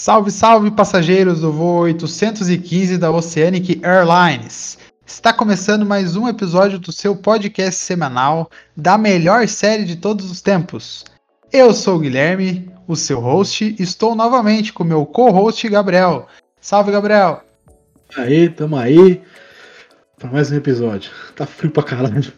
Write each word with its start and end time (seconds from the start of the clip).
Salve, 0.00 0.30
salve 0.30 0.70
passageiros 0.70 1.42
do 1.42 1.52
voo 1.52 1.80
815 1.80 2.96
da 2.96 3.10
Oceanic 3.10 3.82
Airlines. 3.84 4.78
Está 5.06 5.30
começando 5.30 5.84
mais 5.84 6.16
um 6.16 6.26
episódio 6.26 6.78
do 6.78 6.90
seu 6.90 7.14
podcast 7.14 7.84
semanal 7.84 8.50
da 8.74 8.96
melhor 8.96 9.46
série 9.46 9.84
de 9.84 9.96
todos 9.96 10.30
os 10.30 10.40
tempos. 10.40 11.04
Eu 11.52 11.74
sou 11.74 11.96
o 11.96 11.98
Guilherme, 11.98 12.72
o 12.88 12.96
seu 12.96 13.20
host, 13.20 13.76
e 13.78 13.82
estou 13.82 14.14
novamente 14.14 14.72
com 14.72 14.84
meu 14.84 15.04
co-host 15.04 15.68
Gabriel. 15.68 16.26
Salve, 16.58 16.90
Gabriel! 16.90 17.42
Aí, 18.16 18.48
tamo 18.48 18.76
aí 18.76 19.20
para 20.18 20.30
mais 20.30 20.50
um 20.50 20.56
episódio. 20.56 21.10
Tá 21.36 21.44
frio 21.44 21.70
pra 21.70 21.82
caralho. 21.82 22.32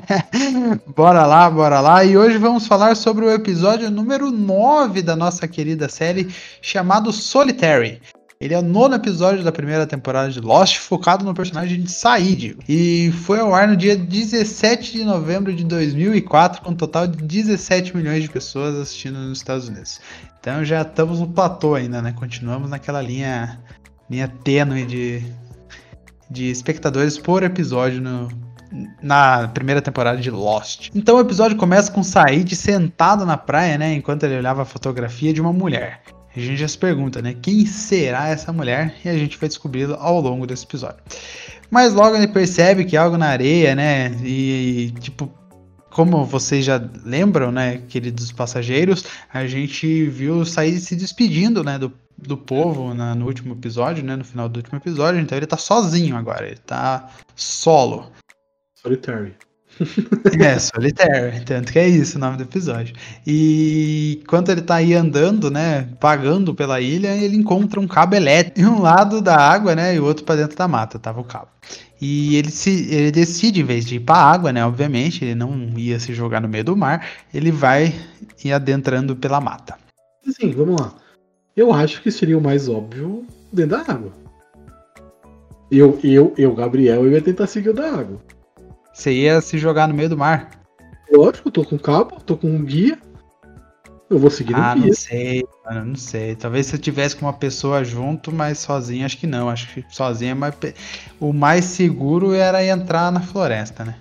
bora 0.94 1.26
lá, 1.26 1.50
bora 1.50 1.80
lá. 1.80 2.04
E 2.04 2.16
hoje 2.16 2.38
vamos 2.38 2.66
falar 2.66 2.96
sobre 2.96 3.24
o 3.24 3.30
episódio 3.30 3.90
número 3.90 4.30
9 4.30 5.02
da 5.02 5.16
nossa 5.16 5.46
querida 5.46 5.88
série, 5.88 6.32
chamado 6.60 7.12
Solitary. 7.12 8.00
Ele 8.40 8.54
é 8.54 8.58
o 8.58 8.62
nono 8.62 8.96
episódio 8.96 9.44
da 9.44 9.52
primeira 9.52 9.86
temporada 9.86 10.28
de 10.28 10.40
Lost, 10.40 10.78
focado 10.78 11.24
no 11.24 11.32
personagem 11.32 11.80
de 11.80 11.92
Said. 11.92 12.56
E 12.68 13.12
foi 13.22 13.38
ao 13.38 13.54
ar 13.54 13.68
no 13.68 13.76
dia 13.76 13.96
17 13.96 14.92
de 14.92 15.04
novembro 15.04 15.54
de 15.54 15.62
2004, 15.62 16.62
com 16.62 16.70
um 16.70 16.74
total 16.74 17.06
de 17.06 17.22
17 17.22 17.96
milhões 17.96 18.22
de 18.22 18.28
pessoas 18.28 18.76
assistindo 18.76 19.18
nos 19.18 19.38
Estados 19.38 19.68
Unidos. 19.68 20.00
Então 20.40 20.64
já 20.64 20.82
estamos 20.82 21.20
no 21.20 21.28
platô 21.28 21.76
ainda, 21.76 22.02
né? 22.02 22.12
Continuamos 22.12 22.68
naquela 22.68 23.00
linha, 23.00 23.60
linha 24.10 24.26
tênue 24.26 24.86
de 24.86 25.22
de 26.32 26.50
espectadores 26.50 27.18
por 27.18 27.42
episódio 27.42 28.00
no, 28.00 28.28
na 29.02 29.48
primeira 29.48 29.82
temporada 29.82 30.20
de 30.20 30.30
Lost. 30.30 30.90
Então 30.94 31.16
o 31.16 31.20
episódio 31.20 31.56
começa 31.56 31.90
com 31.90 32.02
Said 32.02 32.54
sentado 32.54 33.24
na 33.24 33.36
praia, 33.36 33.78
né, 33.78 33.94
enquanto 33.94 34.24
ele 34.24 34.36
olhava 34.36 34.62
a 34.62 34.66
fotografia 34.66 35.32
de 35.32 35.40
uma 35.40 35.52
mulher. 35.52 36.02
A 36.34 36.40
gente 36.40 36.56
já 36.56 36.68
se 36.68 36.78
pergunta, 36.78 37.20
né, 37.20 37.34
quem 37.40 37.66
será 37.66 38.28
essa 38.28 38.52
mulher? 38.52 38.94
E 39.04 39.08
a 39.08 39.16
gente 39.16 39.38
vai 39.38 39.48
descobri-lo 39.48 39.94
ao 39.98 40.20
longo 40.20 40.46
desse 40.46 40.64
episódio. 40.64 41.02
Mas 41.70 41.92
logo 41.92 42.16
ele 42.16 42.28
percebe 42.28 42.84
que 42.84 42.96
é 42.96 42.98
algo 42.98 43.16
na 43.16 43.28
areia, 43.28 43.74
né, 43.74 44.10
e 44.22 44.92
tipo 45.00 45.30
como 45.90 46.24
vocês 46.24 46.64
já 46.64 46.82
lembram, 47.04 47.52
né, 47.52 47.82
queridos 47.86 48.32
passageiros, 48.32 49.04
a 49.30 49.46
gente 49.46 50.06
viu 50.06 50.42
Said 50.46 50.80
se 50.80 50.96
despedindo, 50.96 51.62
né, 51.62 51.78
do 51.78 51.92
do 52.22 52.36
povo 52.36 52.94
na, 52.94 53.14
no 53.14 53.26
último 53.26 53.54
episódio, 53.54 54.04
né? 54.04 54.16
No 54.16 54.24
final 54.24 54.48
do 54.48 54.56
último 54.58 54.78
episódio, 54.78 55.20
então 55.20 55.36
ele 55.36 55.46
tá 55.46 55.56
sozinho 55.56 56.16
agora, 56.16 56.46
ele 56.46 56.56
tá 56.56 57.10
solo. 57.34 58.10
Solitary. 58.82 59.34
é, 60.40 60.58
Solitary, 60.58 61.44
tanto 61.44 61.72
que 61.72 61.78
é 61.78 61.88
isso 61.88 62.18
o 62.18 62.20
nome 62.20 62.36
do 62.36 62.42
episódio. 62.42 62.94
E 63.26 64.20
enquanto 64.22 64.50
ele 64.50 64.60
tá 64.60 64.76
aí 64.76 64.92
andando, 64.92 65.50
né, 65.50 65.88
vagando 66.00 66.54
pela 66.54 66.80
ilha, 66.80 67.16
ele 67.16 67.36
encontra 67.36 67.80
um 67.80 67.86
cabo 67.86 68.14
elétrico 68.14 68.60
em 68.60 68.66
um 68.66 68.82
lado 68.82 69.20
da 69.22 69.36
água, 69.36 69.74
né, 69.74 69.94
e 69.94 70.00
o 70.00 70.04
outro 70.04 70.24
para 70.24 70.42
dentro 70.42 70.56
da 70.56 70.66
mata, 70.66 70.98
tava 70.98 71.20
o 71.20 71.24
cabo. 71.24 71.48
E 72.00 72.36
ele, 72.36 72.50
se, 72.50 72.92
ele 72.92 73.12
decide, 73.12 73.60
em 73.60 73.64
vez 73.64 73.86
de 73.86 73.96
ir 73.96 74.00
pra 74.00 74.16
água, 74.16 74.52
né, 74.52 74.64
obviamente, 74.66 75.24
ele 75.24 75.36
não 75.36 75.72
ia 75.76 76.00
se 76.00 76.12
jogar 76.12 76.40
no 76.40 76.48
meio 76.48 76.64
do 76.64 76.76
mar, 76.76 77.06
ele 77.32 77.52
vai 77.52 77.94
ir 78.44 78.52
adentrando 78.52 79.14
pela 79.14 79.40
mata. 79.40 79.78
Sim, 80.28 80.50
vamos 80.50 80.80
lá. 80.80 80.92
Eu 81.56 81.72
acho 81.72 82.02
que 82.02 82.10
seria 82.10 82.36
o 82.36 82.42
mais 82.42 82.68
óbvio 82.68 83.24
dentro 83.52 83.76
da 83.76 83.92
água. 83.92 84.12
Eu, 85.70 85.98
eu, 86.02 86.34
eu, 86.36 86.54
Gabriel, 86.54 87.06
eu 87.06 87.12
ia 87.12 87.22
tentar 87.22 87.46
seguir 87.46 87.70
o 87.70 87.74
da 87.74 87.88
água. 87.88 88.20
Você 89.02 89.12
ia 89.12 89.40
se 89.40 89.58
jogar 89.58 89.88
no 89.88 89.94
meio 89.94 90.08
do 90.08 90.16
mar? 90.16 90.48
Lógico, 91.12 91.48
eu 91.48 91.52
tô 91.52 91.64
com 91.64 91.76
cabo, 91.76 92.20
tô 92.24 92.36
com 92.36 92.46
um 92.46 92.64
guia. 92.64 92.96
Eu 94.08 94.16
vou 94.16 94.30
seguir 94.30 94.54
ah, 94.54 94.76
guia. 94.76 94.84
Ah, 94.84 94.86
não 94.86 94.94
sei, 94.94 95.44
mano, 95.66 95.84
não 95.86 95.96
sei. 95.96 96.36
Talvez 96.36 96.66
se 96.66 96.76
eu 96.76 96.78
tivesse 96.78 97.16
com 97.16 97.26
uma 97.26 97.32
pessoa 97.32 97.82
junto, 97.82 98.30
mas 98.30 98.60
sozinho 98.60 99.04
acho 99.04 99.18
que 99.18 99.26
não. 99.26 99.50
Acho 99.50 99.74
que 99.74 99.84
sozinho 99.90 100.30
é 100.30 100.34
mais... 100.34 100.54
O 101.18 101.32
mais 101.32 101.64
seguro 101.64 102.32
era 102.32 102.64
entrar 102.64 103.10
na 103.10 103.20
floresta, 103.20 103.84
né? 103.84 103.96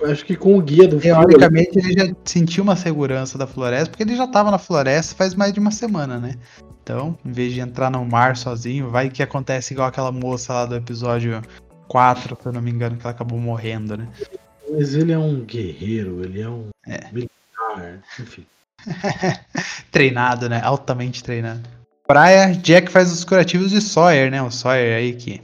Eu 0.00 0.08
acho 0.08 0.24
que 0.24 0.36
com 0.36 0.56
o 0.56 0.62
guia 0.62 0.86
do 0.86 1.00
Teoricamente 1.00 1.76
ele 1.76 1.92
já 1.94 2.14
sentiu 2.24 2.62
uma 2.62 2.76
segurança 2.76 3.36
da 3.36 3.46
floresta, 3.46 3.90
porque 3.90 4.04
ele 4.04 4.14
já 4.14 4.28
tava 4.28 4.52
na 4.52 4.58
floresta 4.58 5.16
faz 5.16 5.34
mais 5.34 5.52
de 5.52 5.58
uma 5.58 5.72
semana, 5.72 6.16
né? 6.20 6.36
Então, 6.80 7.18
em 7.24 7.32
vez 7.32 7.52
de 7.52 7.58
entrar 7.58 7.90
no 7.90 8.04
mar 8.04 8.36
sozinho, 8.36 8.88
vai 8.88 9.10
que 9.10 9.20
acontece 9.20 9.74
igual 9.74 9.88
aquela 9.88 10.12
moça 10.12 10.52
lá 10.52 10.64
do 10.64 10.76
episódio 10.76 11.42
4, 11.88 12.38
se 12.40 12.46
eu 12.46 12.52
não 12.52 12.60
me 12.60 12.70
engano, 12.70 12.96
que 12.96 13.02
ela 13.02 13.10
acabou 13.14 13.38
morrendo, 13.38 13.96
né? 13.96 14.08
Mas 14.70 14.94
ele 14.94 15.12
é 15.12 15.18
um 15.18 15.40
guerreiro, 15.40 16.22
ele 16.22 16.40
é 16.40 16.48
um 16.48 16.68
é. 16.86 17.10
militar, 17.10 18.00
enfim. 18.20 18.46
treinado, 19.90 20.48
né? 20.48 20.60
Altamente 20.62 21.22
treinado. 21.22 21.62
Praia, 22.06 22.54
Jack 22.54 22.90
faz 22.90 23.12
os 23.12 23.24
curativos 23.24 23.70
de 23.70 23.80
Sawyer, 23.80 24.30
né? 24.30 24.42
O 24.42 24.50
Sawyer 24.50 24.96
aí 24.96 25.14
que, 25.14 25.42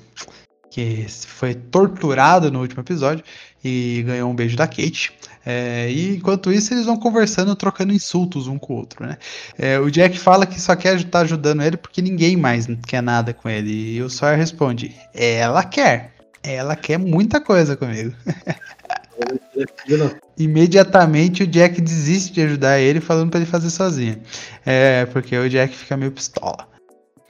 que 0.71 1.06
foi 1.09 1.55
torturado 1.55 2.50
no 2.50 2.61
último 2.61 2.81
episódio 2.81 3.25
e 3.62 4.03
ganhou 4.06 4.31
um 4.31 4.34
beijo 4.34 4.56
da 4.56 4.66
Kate. 4.66 5.12
É, 5.47 5.91
e 5.91 6.16
enquanto 6.16 6.50
isso, 6.50 6.72
eles 6.72 6.87
vão 6.87 6.97
conversando, 6.97 7.55
trocando 7.55 7.93
insultos 7.93 8.47
um 8.47 8.59
com 8.59 8.72
o 8.72 8.76
outro, 8.76 9.06
né? 9.06 9.19
É, 9.59 9.78
o 9.78 9.91
Jack 9.91 10.19
fala 10.19 10.47
que 10.47 10.59
só 10.59 10.75
quer 10.75 10.97
estar 10.97 11.11
tá 11.11 11.21
ajudando 11.21 11.62
ele 11.62 11.76
porque 11.76 12.00
ninguém 12.00 12.34
mais 12.34 12.66
quer 12.87 13.03
nada 13.03 13.34
com 13.34 13.49
ele. 13.49 13.97
E 13.97 14.03
o 14.03 14.09
Sawyer 14.09 14.38
responde: 14.38 14.94
Ela 15.12 15.62
quer. 15.62 16.14
Ela 16.44 16.77
quer 16.77 16.99
muita 16.99 17.41
coisa 17.41 17.77
comigo. 17.77 18.15
Imediatamente 20.37 21.44
o 21.44 21.47
Jack 21.47 21.81
desiste 21.81 22.32
de 22.32 22.43
ajudar 22.43 22.78
ele, 22.78 23.00
falando 23.00 23.31
para 23.31 23.41
ele 23.41 23.50
fazer 23.50 23.71
sozinho. 23.71 24.21
É, 24.66 25.06
porque 25.06 25.37
o 25.37 25.49
Jack 25.49 25.75
fica 25.75 25.97
meio 25.97 26.12
pistola. 26.12 26.69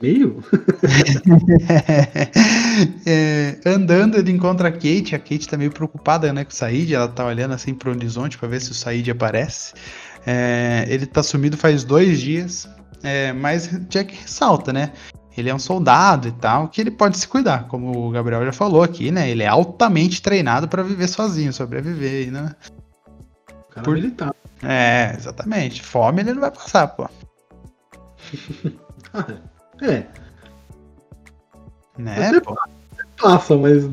Meio? 0.01 0.43
é, 3.07 3.57
andando, 3.65 4.17
ele 4.17 4.33
encontra 4.33 4.69
a 4.69 4.73
Kate. 4.73 5.15
A 5.15 5.19
Kate 5.19 5.49
tá 5.49 5.57
meio 5.57 5.71
preocupada 5.71 6.33
né, 6.33 6.45
com 6.45 6.51
o 6.51 6.55
Said. 6.55 6.93
Ela 6.93 7.09
tá 7.09 7.25
olhando 7.25 7.55
assim 7.55 7.75
pro 7.75 7.91
horizonte 7.91 8.37
para 8.37 8.49
ver 8.49 8.61
se 8.61 8.73
o 8.73 8.75
Said 8.75 9.09
aparece. 9.11 9.73
É, 10.27 10.85
ele 10.89 11.07
tá 11.07 11.23
sumido 11.23 11.57
faz 11.57 11.85
dois 11.85 12.21
dias. 12.21 12.69
É, 13.03 13.33
mas 13.33 13.69
Jack 13.89 14.15
ressalta, 14.23 14.73
né? 14.73 14.93
Ele 15.37 15.51
é 15.51 15.55
um 15.55 15.59
soldado 15.59 16.29
e 16.29 16.33
tal, 16.33 16.69
que 16.69 16.81
ele 16.81 16.91
pode 16.91 17.19
se 17.19 17.27
cuidar, 17.27 17.67
como 17.67 18.07
o 18.07 18.11
Gabriel 18.11 18.45
já 18.45 18.53
falou 18.53 18.83
aqui, 18.83 19.11
né? 19.11 19.29
Ele 19.29 19.43
é 19.43 19.49
altamente 19.49 20.23
treinado 20.23 20.69
para 20.69 20.83
viver 20.83 21.09
sozinho, 21.09 21.53
sobreviver, 21.53 22.31
né? 22.31 22.55
Cara 23.71 23.85
Por... 23.85 23.95
militar. 23.95 24.35
É, 24.63 25.13
exatamente. 25.17 25.83
Fome 25.83 26.23
ele 26.23 26.35
não 26.35 26.41
vai 26.41 26.51
passar, 26.51 26.89
pô. 26.89 27.09
É. 29.83 30.07
Né, 31.99 32.41
pô? 32.41 32.57
Passa, 33.21 33.57
mas 33.57 33.85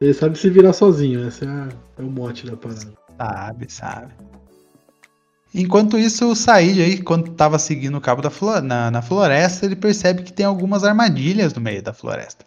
ele 0.00 0.14
sabe 0.14 0.38
se 0.38 0.50
virar 0.50 0.72
sozinho. 0.72 1.26
Esse 1.26 1.44
é, 1.44 1.68
é 1.98 2.02
o 2.02 2.10
mote 2.10 2.46
da 2.46 2.56
parada. 2.56 2.92
Sabe, 3.16 3.72
sabe. 3.72 4.12
Enquanto 5.54 5.98
isso, 5.98 6.30
o 6.30 6.34
Said 6.34 6.80
aí, 6.80 7.02
quando 7.02 7.30
tava 7.32 7.58
seguindo 7.58 7.98
o 7.98 8.00
cabo 8.00 8.22
na, 8.62 8.90
na, 8.90 9.02
floresta, 9.02 9.66
ele 9.66 9.76
percebe 9.76 10.22
que 10.22 10.32
tem 10.32 10.46
algumas 10.46 10.82
armadilhas 10.82 11.52
no 11.52 11.60
meio 11.60 11.82
da 11.82 11.92
floresta. 11.92 12.44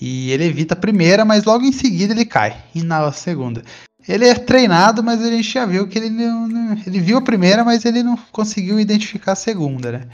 E 0.00 0.30
ele 0.30 0.44
evita 0.44 0.74
a 0.74 0.76
primeira, 0.76 1.24
mas 1.24 1.44
logo 1.44 1.64
em 1.64 1.72
seguida 1.72 2.12
ele 2.12 2.24
cai. 2.24 2.56
E 2.72 2.82
na 2.82 3.10
segunda. 3.10 3.62
Ele 4.08 4.26
é 4.28 4.34
treinado, 4.34 5.02
mas 5.02 5.20
a 5.22 5.30
gente 5.30 5.50
já 5.50 5.66
viu 5.66 5.88
que 5.88 5.98
ele 5.98 6.10
não, 6.10 6.46
não, 6.46 6.72
Ele 6.86 7.00
viu 7.00 7.16
a 7.16 7.22
primeira, 7.22 7.64
mas 7.64 7.84
ele 7.84 8.02
não 8.02 8.16
conseguiu 8.30 8.78
identificar 8.78 9.32
a 9.32 9.36
segunda, 9.36 9.90
né? 9.90 10.08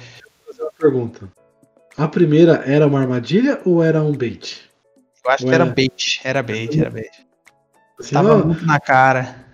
Vou 0.47 0.55
fazer 0.55 0.63
uma 0.63 0.73
pergunta. 0.73 1.29
A 1.97 2.09
primeira 2.09 2.63
era 2.65 2.87
uma 2.87 3.01
armadilha 3.01 3.61
ou 3.65 3.83
era 3.83 4.03
um 4.03 4.13
bait? 4.13 4.71
Eu 5.25 5.31
acho 5.31 5.45
ou 5.45 5.51
que 5.51 5.55
era, 5.55 5.65
era 5.65 5.75
bait, 5.75 6.21
era 6.25 6.43
bait, 6.43 6.81
era 6.81 6.91
bait. 6.91 7.11
Assim, 7.99 8.15
Tava 8.15 8.41
ó, 8.41 8.47
muito 8.47 8.65
na 8.65 8.81
cara. 8.81 9.45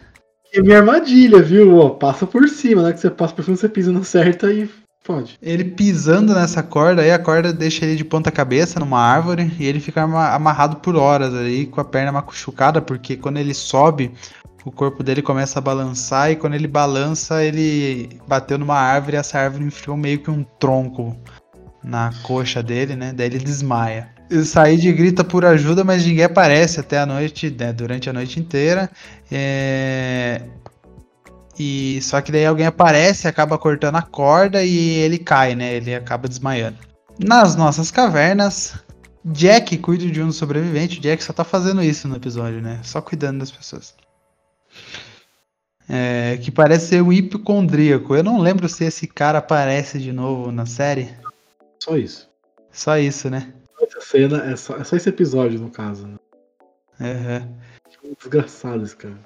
É 0.56 0.62
minha 0.62 0.78
armadilha, 0.78 1.42
viu? 1.42 1.76
Ó, 1.76 1.90
passa 1.90 2.26
por 2.26 2.48
cima, 2.48 2.82
né? 2.82 2.92
Que 2.92 3.00
você 3.00 3.10
passa 3.10 3.34
por 3.34 3.44
cima, 3.44 3.56
você 3.56 3.68
pisa 3.68 3.92
no 3.92 4.02
certo 4.02 4.48
e 4.50 4.68
Pode. 5.04 5.38
Ele 5.40 5.64
pisando 5.64 6.34
nessa 6.34 6.64
corda, 6.64 7.00
aí 7.02 7.12
a 7.12 7.18
corda 7.18 7.52
deixa 7.52 7.84
ele 7.84 7.94
de 7.94 8.04
ponta 8.04 8.28
cabeça 8.32 8.80
numa 8.80 8.98
árvore 8.98 9.52
e 9.56 9.64
ele 9.64 9.78
fica 9.78 10.02
ama- 10.02 10.30
amarrado 10.34 10.76
por 10.78 10.96
horas 10.96 11.32
ali 11.32 11.64
com 11.66 11.80
a 11.80 11.84
perna 11.84 12.10
machucada, 12.10 12.82
porque 12.82 13.16
quando 13.16 13.36
ele 13.36 13.54
sobe, 13.54 14.10
o 14.64 14.72
corpo 14.72 15.04
dele 15.04 15.22
começa 15.22 15.60
a 15.60 15.62
balançar 15.62 16.32
e 16.32 16.36
quando 16.36 16.54
ele 16.54 16.66
balança, 16.66 17.44
ele 17.44 18.18
bateu 18.26 18.58
numa 18.58 18.74
árvore 18.74 19.16
e 19.16 19.20
essa 19.20 19.38
árvore 19.38 19.64
enfiou 19.66 19.96
meio 19.96 20.18
que 20.18 20.28
um 20.28 20.42
tronco 20.58 21.16
na 21.84 22.10
coxa 22.24 22.60
dele, 22.60 22.96
né? 22.96 23.12
Daí 23.14 23.26
ele 23.26 23.38
desmaia. 23.38 24.15
O 24.30 24.44
Said 24.44 24.92
grita 24.92 25.22
por 25.22 25.44
ajuda, 25.44 25.84
mas 25.84 26.04
ninguém 26.04 26.24
aparece 26.24 26.80
até 26.80 26.98
a 26.98 27.06
noite, 27.06 27.50
né, 27.50 27.72
durante 27.72 28.10
a 28.10 28.12
noite 28.12 28.40
inteira. 28.40 28.90
É, 29.30 30.42
E 31.58 32.00
só 32.02 32.20
que 32.20 32.30
daí 32.30 32.44
alguém 32.44 32.66
aparece, 32.66 33.26
acaba 33.26 33.56
cortando 33.58 33.96
a 33.96 34.02
corda 34.02 34.62
e 34.62 34.76
ele 34.76 35.18
cai, 35.18 35.54
né? 35.54 35.74
Ele 35.74 35.94
acaba 35.94 36.28
desmaiando. 36.28 36.76
Nas 37.18 37.56
nossas 37.56 37.90
cavernas, 37.90 38.74
Jack 39.24 39.78
cuida 39.78 40.06
de 40.06 40.22
um 40.22 40.30
sobrevivente. 40.30 41.00
Jack 41.00 41.24
só 41.24 41.32
tá 41.32 41.44
fazendo 41.44 41.82
isso 41.82 42.06
no 42.08 42.16
episódio, 42.16 42.60
né? 42.60 42.80
Só 42.82 43.00
cuidando 43.00 43.38
das 43.38 43.50
pessoas. 43.50 43.94
É, 45.88 46.38
que 46.42 46.50
parece 46.50 46.88
ser 46.88 47.02
um 47.02 47.12
hipocondríaco. 47.12 48.14
Eu 48.14 48.22
não 48.22 48.38
lembro 48.40 48.68
se 48.68 48.84
esse 48.84 49.06
cara 49.06 49.38
aparece 49.38 49.98
de 49.98 50.12
novo 50.12 50.52
na 50.52 50.66
série. 50.66 51.08
Só 51.82 51.96
isso. 51.96 52.28
Só 52.70 52.98
isso, 52.98 53.30
né? 53.30 53.52
Essa 53.86 54.00
cena 54.00 54.44
é 54.50 54.56
só, 54.56 54.76
é 54.76 54.84
só 54.84 54.96
esse 54.96 55.08
episódio, 55.08 55.60
no 55.60 55.70
caso. 55.70 56.06
Né? 56.06 56.16
Aham. 57.00 57.48
Desgraçado 58.18 58.84
esse 58.84 58.96
cara. 58.96 59.18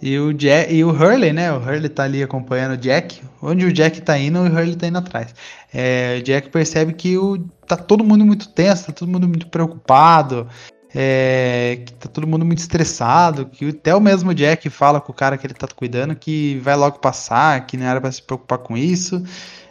E 0.00 0.18
o, 0.18 0.32
Jack, 0.32 0.72
e 0.74 0.84
o 0.84 0.90
Hurley, 0.90 1.32
né? 1.32 1.50
O 1.52 1.56
Hurley 1.56 1.88
tá 1.88 2.04
ali 2.04 2.22
acompanhando 2.22 2.72
o 2.72 2.76
Jack. 2.76 3.22
Onde 3.42 3.64
o 3.64 3.72
Jack 3.72 4.00
tá 4.02 4.18
indo, 4.18 4.38
o 4.38 4.44
Hurley 4.44 4.76
tá 4.76 4.86
indo 4.86 4.98
atrás. 4.98 5.34
É, 5.72 6.18
o 6.20 6.22
Jack 6.22 6.50
percebe 6.50 6.92
que 6.92 7.16
o, 7.16 7.38
tá 7.66 7.76
todo 7.76 8.04
mundo 8.04 8.24
muito 8.24 8.48
tenso, 8.50 8.86
tá 8.86 8.92
todo 8.92 9.08
mundo 9.08 9.26
muito 9.26 9.48
preocupado. 9.48 10.48
é, 10.94 11.82
que 11.84 11.92
tá 11.94 12.08
todo 12.08 12.26
mundo 12.26 12.44
muito 12.44 12.58
estressado. 12.58 13.46
Que 13.46 13.70
até 13.70 13.94
o 13.94 14.00
mesmo 14.00 14.34
Jack 14.34 14.68
fala 14.70 15.00
com 15.00 15.12
o 15.12 15.14
cara 15.14 15.38
que 15.38 15.46
ele 15.46 15.54
tá 15.54 15.66
cuidando 15.66 16.14
que 16.14 16.58
vai 16.60 16.76
logo 16.76 16.98
passar, 16.98 17.66
que 17.66 17.76
não 17.76 17.86
era 17.86 18.00
pra 18.00 18.12
se 18.12 18.22
preocupar 18.22 18.58
com 18.58 18.76
isso. 18.76 19.22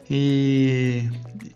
E, 0.09 1.09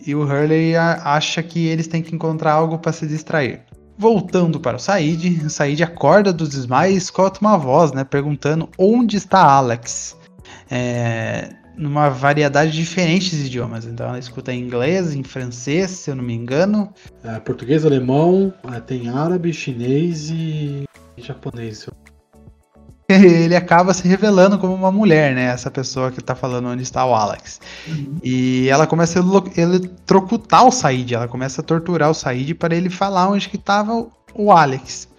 e 0.06 0.16
o 0.16 0.24
Hurley 0.24 0.76
acha 0.76 1.44
que 1.44 1.68
eles 1.68 1.88
têm 1.88 2.02
que 2.02 2.16
encontrar 2.16 2.54
algo 2.54 2.78
para 2.78 2.92
se 2.92 3.08
distrair. 3.08 3.62
Voltando 3.98 4.60
para 4.60 4.78
o 4.78 4.80
Said, 4.80 5.46
o 5.46 5.50
Said 5.50 5.84
acorda 5.84 6.32
dos 6.32 6.50
desmaios 6.50 6.96
e 6.96 6.98
escuta 6.98 7.40
uma 7.42 7.58
voz, 7.58 7.92
né, 7.92 8.04
perguntando 8.04 8.70
onde 8.78 9.18
está 9.18 9.42
Alex. 9.42 10.16
É, 10.72 11.50
numa 11.80 12.10
variedade 12.10 12.72
de 12.72 12.78
diferentes 12.78 13.34
idiomas. 13.34 13.86
Então 13.86 14.08
ela 14.08 14.20
escuta 14.20 14.54
em 14.54 14.62
inglês, 14.62 15.16
em 15.16 15.24
francês, 15.24 15.92
se 15.92 16.12
eu 16.12 16.16
não 16.16 16.24
me 16.24 16.34
engano. 16.34 16.94
É, 17.24 17.40
português, 17.40 17.86
alemão, 17.86 18.54
é, 18.74 18.80
tem 18.82 19.10
árabe, 19.10 19.54
chinês 19.54 20.30
e, 20.30 20.84
japonês. 21.18 21.88
Ele 23.44 23.56
acaba 23.56 23.94
se 23.94 24.08
revelando 24.08 24.60
como 24.60 24.74
uma 24.74 24.92
mulher, 24.92 25.34
né? 25.34 25.46
Essa 25.46 25.72
pessoa 25.72 26.12
que 26.12 26.22
tá 26.22 26.36
falando 26.36 26.68
onde 26.68 26.84
está 26.84 27.04
o 27.06 27.16
Alex. 27.16 27.60
E 28.24 28.70
ela 28.70 28.86
começa 28.86 29.20
a 29.20 29.60
eletrocutar 29.60 30.66
o 30.68 30.72
Said, 30.72 31.14
ela 31.14 31.28
começa 31.28 31.62
a 31.62 31.64
torturar 31.64 32.10
o 32.12 32.14
Said 32.14 32.54
para 32.54 32.76
ele 32.76 32.90
falar 32.90 33.28
onde 33.30 33.50
que 33.50 33.58
tava 33.58 33.94
o- 33.94 34.12
o 34.36 34.52
Alex. 34.52 35.10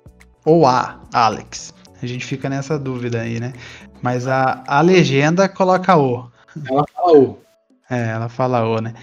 Ou 0.44 0.66
a 0.66 1.00
Alex. 1.12 1.74
A 2.00 2.06
gente 2.06 2.24
fica 2.24 2.48
nessa 2.48 2.78
dúvida 2.78 3.20
aí, 3.20 3.40
né? 3.40 3.52
Mas 4.00 4.26
a, 4.26 4.62
a 4.66 4.80
legenda 4.80 5.48
coloca 5.48 5.96
o. 5.96 6.30
Ela 6.66 6.84
fala 6.94 7.18
o 7.18 7.38
É, 7.90 8.08
ela 8.10 8.28
fala 8.28 8.64
o, 8.66 8.80
né? 8.80 8.94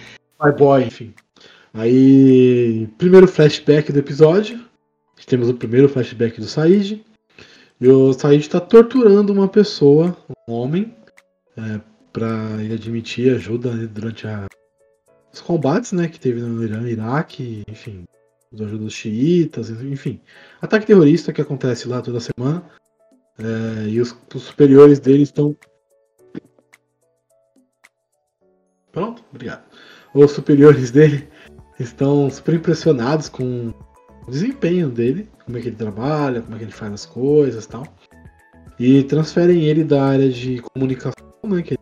My 0.41 0.51
Boy, 0.51 0.85
enfim. 0.85 1.13
Aí, 1.73 2.87
primeiro 2.97 3.27
flashback 3.27 3.91
do 3.91 3.99
episódio. 3.99 4.65
Temos 5.27 5.49
o 5.49 5.53
primeiro 5.53 5.89
flashback 5.89 6.39
do 6.39 6.47
Said. 6.47 7.03
O 7.79 8.11
Said 8.13 8.49
tá 8.49 8.59
torturando 8.59 9.31
uma 9.31 9.47
pessoa, 9.47 10.15
um 10.47 10.53
homem, 10.53 10.95
é, 11.55 11.79
pra 12.11 12.27
ele 12.59 12.73
admitir 12.73 13.35
ajuda 13.35 13.69
durante 13.87 14.27
a- 14.27 14.47
os 15.31 15.41
combates 15.41 15.91
né, 15.91 16.07
que 16.07 16.19
teve 16.19 16.41
no 16.41 16.63
Irã, 16.63 16.89
Iraque, 16.89 17.63
enfim, 17.67 18.05
os 18.51 18.59
ajuda 18.61 18.85
dos 18.85 18.93
xiitas, 18.93 19.69
enfim. 19.69 20.19
Ataque 20.59 20.87
terrorista 20.87 21.31
que 21.31 21.41
acontece 21.41 21.87
lá 21.87 22.01
toda 22.01 22.19
semana. 22.19 22.63
É, 23.37 23.87
e 23.89 24.01
os, 24.01 24.17
os 24.33 24.41
superiores 24.41 24.99
dele 24.99 25.21
estão. 25.21 25.55
Pronto, 28.91 29.23
obrigado. 29.29 29.63
Os 30.15 30.31
superiores 30.31 30.89
dele 30.91 31.27
estão 31.79 32.27
super 32.31 32.55
impressionados 32.55 33.29
com 33.29 33.71
desempenho 34.31 34.89
dele, 34.89 35.29
como 35.45 35.57
é 35.57 35.61
que 35.61 35.69
ele 35.69 35.75
trabalha, 35.75 36.41
como 36.41 36.55
é 36.55 36.57
que 36.59 36.65
ele 36.65 36.71
faz 36.71 36.93
as 36.93 37.05
coisas 37.05 37.65
tal. 37.65 37.83
E 38.79 39.03
transferem 39.03 39.63
ele 39.63 39.83
da 39.83 40.03
área 40.03 40.29
de 40.29 40.61
comunicação, 40.73 41.13
né, 41.45 41.61
que 41.61 41.73
é 41.73 41.77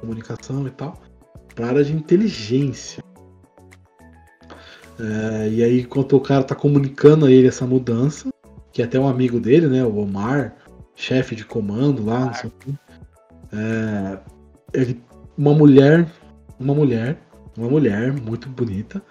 comunicação 0.00 0.66
e 0.66 0.70
tal, 0.70 1.00
para 1.54 1.66
a 1.66 1.68
área 1.70 1.84
de 1.84 1.92
inteligência. 1.92 3.02
É, 4.98 5.48
e 5.50 5.62
aí, 5.62 5.80
enquanto 5.80 6.16
o 6.16 6.20
cara 6.20 6.42
tá 6.42 6.54
comunicando 6.54 7.26
a 7.26 7.30
ele 7.30 7.48
essa 7.48 7.66
mudança, 7.66 8.30
que 8.72 8.82
até 8.82 8.98
um 8.98 9.08
amigo 9.08 9.38
dele, 9.38 9.66
né, 9.66 9.84
o 9.84 9.96
Omar, 9.96 10.56
chefe 10.94 11.34
de 11.34 11.44
comando 11.44 12.04
lá, 12.04 12.26
não 12.26 12.34
sei 12.34 12.50
o 12.50 12.52
quê, 12.58 12.70
é, 13.52 14.18
ele, 14.72 15.02
uma 15.36 15.52
mulher, 15.52 16.06
uma 16.58 16.74
mulher, 16.74 17.18
uma 17.56 17.68
mulher 17.68 18.12
muito 18.12 18.48
bonita, 18.48 19.02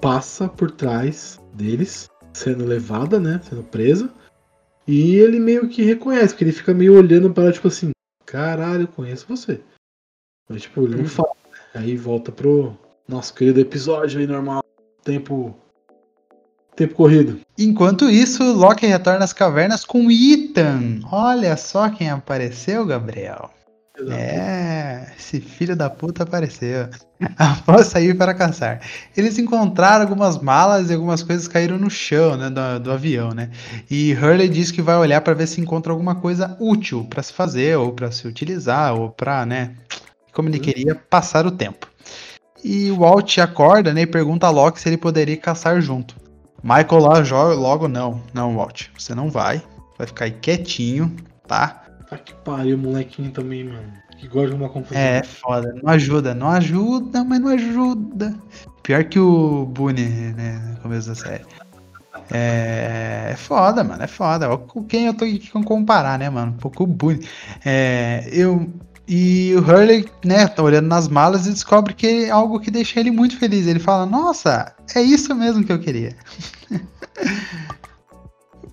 passa 0.00 0.48
por 0.48 0.70
trás 0.70 1.40
deles, 1.60 2.08
sendo 2.32 2.64
levada, 2.64 3.20
né, 3.20 3.40
sendo 3.48 3.62
presa, 3.62 4.10
e 4.86 5.14
ele 5.16 5.38
meio 5.38 5.68
que 5.68 5.82
reconhece, 5.82 6.28
porque 6.28 6.44
ele 6.44 6.52
fica 6.52 6.72
meio 6.74 6.96
olhando 6.96 7.30
para 7.32 7.44
ela, 7.44 7.52
tipo 7.52 7.68
assim, 7.68 7.90
caralho, 8.26 8.82
eu 8.84 8.88
conheço 8.88 9.26
você. 9.28 9.60
Mas, 10.48 10.62
tipo, 10.62 10.82
ele 10.82 10.96
não 10.96 11.02
Uhum. 11.02 11.08
fala. 11.08 11.30
Aí 11.74 11.96
volta 11.96 12.32
pro 12.32 12.76
nosso 13.06 13.34
querido 13.34 13.60
episódio 13.60 14.18
aí 14.18 14.26
normal, 14.26 14.64
tempo 15.04 15.56
tempo 16.74 16.94
corrido. 16.94 17.40
Enquanto 17.58 18.08
isso, 18.08 18.42
Loki 18.54 18.86
retorna 18.86 19.24
às 19.24 19.32
cavernas 19.34 19.84
com 19.84 20.10
Ethan. 20.10 21.00
Olha 21.12 21.56
só 21.56 21.90
quem 21.90 22.08
apareceu, 22.08 22.86
Gabriel. 22.86 23.50
É, 24.08 25.12
esse 25.18 25.40
filho 25.40 25.76
da 25.76 25.90
puta 25.90 26.22
apareceu. 26.22 26.88
Após 27.36 27.88
sair 27.88 28.16
para 28.16 28.32
caçar. 28.34 28.80
Eles 29.16 29.38
encontraram 29.38 30.02
algumas 30.02 30.38
malas 30.38 30.90
e 30.90 30.94
algumas 30.94 31.22
coisas 31.22 31.46
caíram 31.46 31.78
no 31.78 31.90
chão, 31.90 32.36
né, 32.36 32.48
do, 32.48 32.80
do 32.84 32.92
avião, 32.92 33.30
né? 33.30 33.50
E 33.90 34.14
Hurley 34.14 34.48
diz 34.48 34.70
que 34.70 34.80
vai 34.80 34.96
olhar 34.96 35.20
para 35.20 35.34
ver 35.34 35.46
se 35.46 35.60
encontra 35.60 35.92
alguma 35.92 36.14
coisa 36.14 36.56
útil 36.58 37.04
para 37.04 37.22
se 37.22 37.32
fazer 37.32 37.76
ou 37.76 37.92
para 37.92 38.10
se 38.10 38.26
utilizar 38.26 38.94
ou 38.94 39.10
para, 39.10 39.44
né, 39.44 39.74
como 40.32 40.48
ele 40.48 40.58
queria 40.58 40.94
passar 40.94 41.46
o 41.46 41.50
tempo. 41.50 41.88
E 42.64 42.90
o 42.90 42.98
Walt 42.98 43.38
acorda, 43.38 43.92
né, 43.92 44.02
e 44.02 44.06
pergunta 44.06 44.46
a 44.46 44.50
Loki 44.50 44.80
se 44.80 44.88
ele 44.88 44.96
poderia 44.96 45.36
caçar 45.36 45.80
junto. 45.80 46.16
Michael 46.62 47.02
lá 47.02 47.22
joga 47.22 47.54
logo 47.54 47.88
não, 47.88 48.22
não 48.34 48.56
Walt, 48.56 48.88
você 48.96 49.14
não 49.14 49.30
vai, 49.30 49.62
vai 49.96 50.06
ficar 50.06 50.26
aí 50.26 50.32
quietinho, 50.32 51.14
tá? 51.46 51.89
Tá 52.10 52.18
que 52.18 52.34
pariu, 52.34 52.76
molequinho 52.76 53.30
também, 53.30 53.62
mano. 53.62 53.92
Que 54.18 54.26
gosta 54.26 54.48
de 54.48 54.54
uma 54.56 54.68
confusão. 54.68 55.00
É, 55.00 55.22
foda. 55.22 55.72
Não 55.80 55.88
ajuda, 55.92 56.34
não 56.34 56.48
ajuda, 56.48 57.22
mas 57.22 57.38
não 57.38 57.48
ajuda. 57.48 58.34
Pior 58.82 59.04
que 59.04 59.20
o 59.20 59.64
Boone, 59.66 60.32
né, 60.32 60.74
no 60.74 60.80
começo 60.80 61.08
da 61.08 61.14
série. 61.14 61.44
É, 62.32 63.28
é 63.30 63.36
foda, 63.36 63.84
mano, 63.84 64.02
é 64.02 64.08
foda. 64.08 64.58
Com 64.58 64.82
quem 64.82 65.06
eu 65.06 65.14
tô 65.14 65.24
aqui 65.24 65.50
com 65.50 65.62
comparar, 65.62 66.18
né, 66.18 66.28
mano? 66.28 66.50
Um 66.50 66.56
pouco 66.56 66.82
o 66.82 66.86
Boone. 66.86 67.24
É, 67.64 68.28
eu, 68.32 68.68
e 69.06 69.54
o 69.54 69.60
Hurley, 69.60 70.04
né, 70.24 70.48
tá 70.48 70.64
olhando 70.64 70.88
nas 70.88 71.06
malas 71.06 71.46
e 71.46 71.50
descobre 71.50 71.94
que 71.94 72.24
é 72.24 72.30
algo 72.30 72.58
que 72.58 72.72
deixa 72.72 72.98
ele 72.98 73.12
muito 73.12 73.38
feliz. 73.38 73.68
Ele 73.68 73.78
fala, 73.78 74.04
nossa, 74.04 74.74
é 74.96 75.00
isso 75.00 75.32
mesmo 75.32 75.62
que 75.62 75.72
eu 75.72 75.78
queria. 75.78 76.16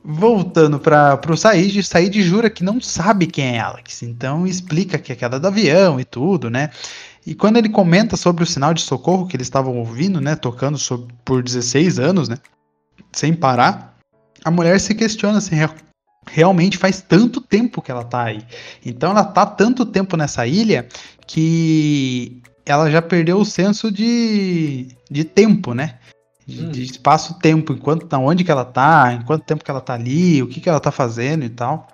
Voltando 0.10 0.80
para 0.80 1.20
o 1.30 1.36
Said, 1.36 1.84
Said 1.84 2.22
jura 2.22 2.50
que 2.50 2.64
não 2.64 2.80
sabe 2.80 3.28
quem 3.28 3.58
é 3.58 3.60
Alex, 3.60 4.04
então 4.04 4.48
explica 4.48 4.98
que 4.98 5.12
é 5.12 5.16
aquela 5.16 5.38
do 5.38 5.48
avião 5.48 6.00
e 6.00 6.06
tudo, 6.06 6.50
né? 6.50 6.70
E 7.26 7.36
quando 7.36 7.58
ele 7.58 7.68
comenta 7.68 8.16
sobre 8.16 8.42
o 8.42 8.48
sinal 8.48 8.74
de 8.74 8.80
socorro 8.80 9.28
que 9.28 9.36
eles 9.36 9.48
estavam 9.48 9.78
ouvindo, 9.78 10.22
né, 10.22 10.34
tocando 10.34 10.78
sobre, 10.78 11.14
por 11.26 11.44
16 11.44 12.00
anos, 12.00 12.30
né, 12.30 12.38
sem 13.12 13.34
parar, 13.34 13.98
a 14.46 14.50
mulher 14.50 14.80
se 14.80 14.96
questiona 14.96 15.42
se 15.42 15.54
rea- 15.54 15.76
realmente 16.26 16.78
faz 16.78 17.02
tanto 17.02 17.42
tempo 17.42 17.82
que 17.82 17.92
ela 17.92 18.06
tá 18.06 18.24
aí. 18.24 18.46
Então 18.86 19.12
ela 19.12 19.26
tá 19.26 19.46
tanto 19.46 19.86
tempo 19.86 20.16
nessa 20.16 20.48
ilha 20.48 20.88
que 21.28 22.42
ela 22.66 22.90
já 22.90 23.02
perdeu 23.02 23.40
o 23.40 23.46
senso 23.46 23.92
de, 23.92 24.88
de 25.12 25.26
tempo, 25.26 25.74
né? 25.74 25.97
De, 26.48 26.64
Hum. 26.64 26.72
de 26.72 26.84
espaço-tempo, 26.84 27.74
enquanto 27.74 28.08
tá 28.08 28.18
onde 28.18 28.44
que 28.44 28.50
ela 28.52 28.64
tá, 28.64 29.12
em 29.14 29.22
quanto 29.24 29.44
tempo 29.44 29.66
que 29.66 29.70
ela 29.70 29.82
tá 29.82 29.94
ali, 29.94 30.42
o 30.42 30.48
que 30.48 30.62
que 30.62 30.70
ela 30.70 30.80
tá 30.80 30.92
fazendo 30.92 31.44
e 31.44 31.50
tal. 31.50 31.86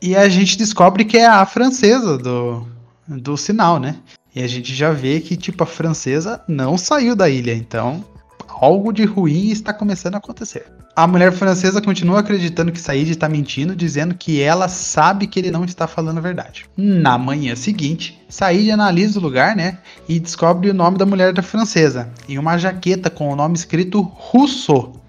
E 0.00 0.16
a 0.16 0.26
gente 0.28 0.56
descobre 0.56 1.04
que 1.04 1.18
é 1.18 1.26
a 1.26 1.44
francesa 1.44 2.16
do 2.16 2.66
do 3.06 3.36
sinal, 3.36 3.78
né? 3.78 3.96
E 4.34 4.42
a 4.42 4.46
gente 4.46 4.74
já 4.74 4.92
vê 4.92 5.20
que, 5.20 5.36
tipo, 5.36 5.62
a 5.62 5.66
francesa 5.66 6.42
não 6.46 6.76
saiu 6.76 7.16
da 7.16 7.28
ilha, 7.28 7.54
então 7.54 8.04
algo 8.48 8.92
de 8.92 9.04
ruim 9.04 9.50
está 9.50 9.72
começando 9.72 10.14
a 10.14 10.18
acontecer. 10.18 10.66
A 10.96 11.06
mulher 11.06 11.32
francesa 11.32 11.80
continua 11.80 12.20
acreditando 12.20 12.72
que 12.72 12.80
Said 12.80 13.08
está 13.10 13.28
mentindo, 13.28 13.76
dizendo 13.76 14.14
que 14.14 14.40
ela 14.40 14.68
sabe 14.68 15.26
que 15.26 15.38
ele 15.38 15.50
não 15.50 15.64
está 15.64 15.86
falando 15.86 16.18
a 16.18 16.22
verdade. 16.22 16.64
Na 16.76 17.16
manhã 17.16 17.54
seguinte, 17.54 18.20
Said 18.28 18.70
analisa 18.70 19.18
o 19.18 19.22
lugar, 19.22 19.54
né, 19.54 19.78
e 20.08 20.18
descobre 20.18 20.70
o 20.70 20.74
nome 20.74 20.98
da 20.98 21.06
mulher 21.06 21.32
da 21.32 21.42
francesa, 21.42 22.10
em 22.28 22.38
uma 22.38 22.58
jaqueta 22.58 23.08
com 23.10 23.32
o 23.32 23.36
nome 23.36 23.54
escrito 23.54 24.00
Rousseau. 24.00 25.00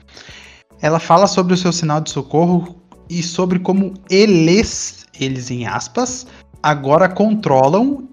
Ela 0.81 0.99
fala 0.99 1.27
sobre 1.27 1.53
o 1.53 1.57
seu 1.57 1.73
sinal 1.73 2.01
de 2.01 2.11
socorro 2.11 2.75
e 3.09 3.23
sobre 3.23 3.59
como 3.59 3.95
eles, 4.09 5.05
eles 5.19 5.49
em 5.49 5.65
aspas, 5.65 6.27
agora 6.61 7.09
controlam 7.09 8.07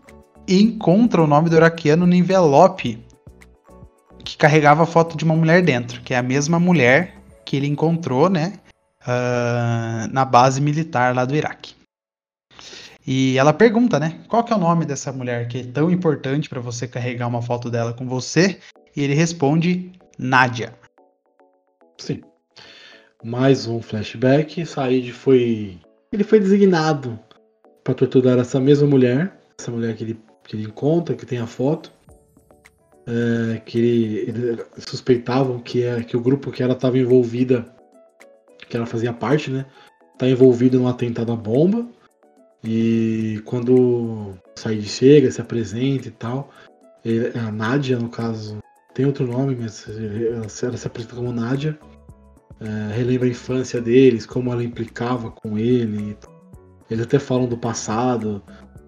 e 0.48 0.62
encontram 0.62 1.24
o 1.24 1.26
nome 1.26 1.50
do 1.50 1.56
iraquiano 1.56 2.06
no 2.06 2.14
envelope 2.14 3.04
que 4.26 4.36
carregava 4.36 4.82
a 4.82 4.86
foto 4.86 5.16
de 5.16 5.24
uma 5.24 5.36
mulher 5.36 5.62
dentro, 5.62 6.00
que 6.00 6.12
é 6.12 6.16
a 6.16 6.22
mesma 6.22 6.58
mulher 6.58 7.14
que 7.44 7.56
ele 7.56 7.68
encontrou, 7.68 8.28
né, 8.28 8.54
uh, 9.02 10.12
na 10.12 10.24
base 10.24 10.60
militar 10.60 11.14
lá 11.14 11.24
do 11.24 11.36
Iraque. 11.36 11.76
E 13.06 13.38
ela 13.38 13.52
pergunta, 13.52 14.00
né, 14.00 14.18
qual 14.26 14.42
que 14.42 14.52
é 14.52 14.56
o 14.56 14.58
nome 14.58 14.84
dessa 14.84 15.12
mulher 15.12 15.46
que 15.46 15.58
é 15.58 15.62
tão 15.62 15.92
importante 15.92 16.48
para 16.48 16.60
você 16.60 16.88
carregar 16.88 17.28
uma 17.28 17.40
foto 17.40 17.70
dela 17.70 17.92
com 17.92 18.04
você? 18.08 18.58
E 18.96 19.02
ele 19.04 19.14
responde, 19.14 19.92
Nádia. 20.18 20.74
Sim. 21.96 22.20
Mais 23.22 23.68
um 23.68 23.80
flashback. 23.80 24.66
Said 24.66 25.12
foi, 25.12 25.78
ele 26.10 26.24
foi 26.24 26.40
designado 26.40 27.16
para 27.84 27.94
torturar 27.94 28.40
essa 28.40 28.58
mesma 28.58 28.88
mulher, 28.88 29.38
essa 29.56 29.70
mulher 29.70 29.94
que 29.94 30.02
ele, 30.02 30.20
que 30.42 30.56
ele 30.56 30.64
encontra, 30.64 31.14
que 31.14 31.24
tem 31.24 31.38
a 31.38 31.46
foto 31.46 31.95
é, 33.06 33.60
que 33.60 33.78
ele, 33.78 34.64
suspeitavam 34.78 35.60
que, 35.60 35.84
é, 35.84 36.02
que 36.02 36.16
o 36.16 36.20
grupo 36.20 36.50
que 36.50 36.62
ela 36.62 36.72
estava 36.72 36.98
envolvida, 36.98 37.64
que 38.68 38.76
ela 38.76 38.86
fazia 38.86 39.12
parte, 39.12 39.50
né? 39.50 39.64
Tá 40.18 40.28
envolvido 40.28 40.78
num 40.78 40.88
atentado 40.88 41.32
à 41.32 41.36
bomba. 41.36 41.86
E 42.64 43.40
quando 43.44 44.34
Said 44.56 44.82
chega, 44.88 45.30
se 45.30 45.40
apresenta 45.40 46.08
e 46.08 46.10
tal, 46.10 46.50
ele, 47.04 47.38
a 47.38 47.52
Nádia, 47.52 47.98
no 47.98 48.08
caso, 48.08 48.58
tem 48.92 49.06
outro 49.06 49.26
nome, 49.26 49.54
mas 49.54 49.86
ela, 49.88 50.46
ela 50.62 50.76
se 50.76 50.86
apresenta 50.86 51.14
como 51.14 51.32
Nádia. 51.32 51.78
É, 52.58 52.96
relembra 52.96 53.28
a 53.28 53.30
infância 53.30 53.80
deles, 53.80 54.26
como 54.26 54.50
ela 54.50 54.64
implicava 54.64 55.30
com 55.30 55.58
ele. 55.58 56.16
Eles 56.90 57.04
até 57.04 57.18
falam 57.18 57.46
do 57.46 57.58
passado, 57.58 58.42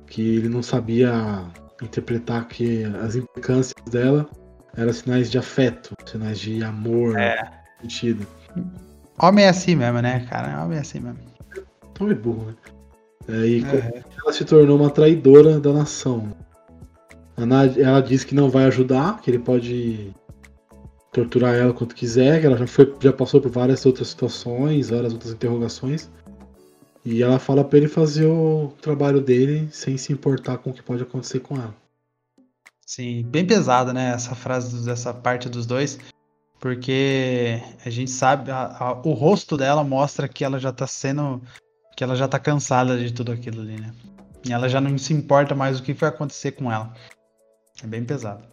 que 0.07 0.37
ele 0.37 0.49
não 0.49 0.63
sabia 0.63 1.45
interpretar 1.83 2.47
que 2.49 2.85
as 3.03 3.17
implicâncias 3.17 3.75
dela 3.91 4.29
eram 4.77 4.93
sinais 4.93 5.31
de 5.31 5.39
afeto, 5.39 5.95
sinais 6.07 6.39
de 6.39 6.63
amor 6.63 7.19
é. 7.19 7.51
sentido. 7.81 8.27
Homem 9.21 9.45
é 9.45 9.49
assim 9.49 9.75
mesmo, 9.75 10.01
né, 10.01 10.27
cara? 10.29 10.65
Homem 10.65 10.79
é 10.79 10.81
assim 10.81 11.01
mesmo. 11.01 11.19
Homem 12.01 12.13
é 12.13 12.19
burro, 12.19 12.47
né? 12.47 12.55
É, 13.29 13.47
e 13.47 13.65
é. 13.65 14.03
ela 14.23 14.33
se 14.33 14.45
tornou 14.45 14.79
uma 14.79 14.91
traidora 14.91 15.61
da 15.61 15.73
nação. 15.73 16.33
ela 17.37 18.01
diz 18.01 18.25
que 18.25 18.35
não 18.35 18.49
vai 18.49 18.65
ajudar, 18.65 19.21
que 19.21 19.31
ele 19.31 19.39
pode 19.39 20.15
torturar 21.13 21.55
ela 21.55 21.73
quanto 21.73 21.95
quiser, 21.95 22.41
que 22.41 22.47
ela 22.47 22.57
já, 22.57 22.67
foi, 22.67 22.95
já 23.01 23.13
passou 23.13 23.41
por 23.41 23.51
várias 23.51 23.85
outras 23.85 24.09
situações, 24.09 24.91
várias 24.91 25.13
outras 25.13 25.33
interrogações. 25.33 26.11
E 27.05 27.23
ela 27.23 27.39
fala 27.39 27.65
para 27.65 27.79
ele 27.79 27.89
fazer 27.89 28.27
o 28.27 28.75
trabalho 28.81 29.21
dele 29.21 29.69
sem 29.73 29.97
se 29.97 30.13
importar 30.13 30.59
com 30.59 30.71
o 30.71 30.73
que 30.73 30.83
pode 30.83 31.03
acontecer 31.03 31.41
com 31.41 31.57
ela. 31.57 31.75
Sim, 32.85 33.23
bem 33.23 33.47
pesada, 33.47 33.93
né? 33.93 34.13
Essa 34.15 34.35
frase 34.35 34.85
dessa 34.85 35.13
parte 35.13 35.49
dos 35.49 35.67
dois. 35.67 35.99
Porque 36.59 37.63
a 37.85 37.91
gente 37.91 38.11
sabe, 38.11 38.51
a, 38.51 38.77
a, 38.79 38.93
o 39.07 39.13
rosto 39.13 39.57
dela 39.57 39.85
mostra 39.85 40.27
que 40.27 40.45
ela 40.45 40.59
já 40.59 40.73
tá 40.73 40.87
sendo. 40.87 41.41
que 41.97 42.03
ela 42.03 42.17
já 42.17 42.27
tá 42.27 42.39
cansada 42.39 42.99
de 42.99 43.13
tudo 43.13 43.31
aquilo 43.31 43.61
ali, 43.61 43.81
né? 43.81 43.93
E 44.47 44.53
ela 44.53 44.69
já 44.69 44.81
não 44.81 44.97
se 44.99 45.13
importa 45.13 45.55
mais 45.55 45.79
o 45.79 45.83
que 45.83 45.93
vai 45.93 46.09
acontecer 46.09 46.53
com 46.53 46.73
ela. 46.73 46.93
É 47.83 47.87
bem 47.87 48.05
pesado. 48.05 48.45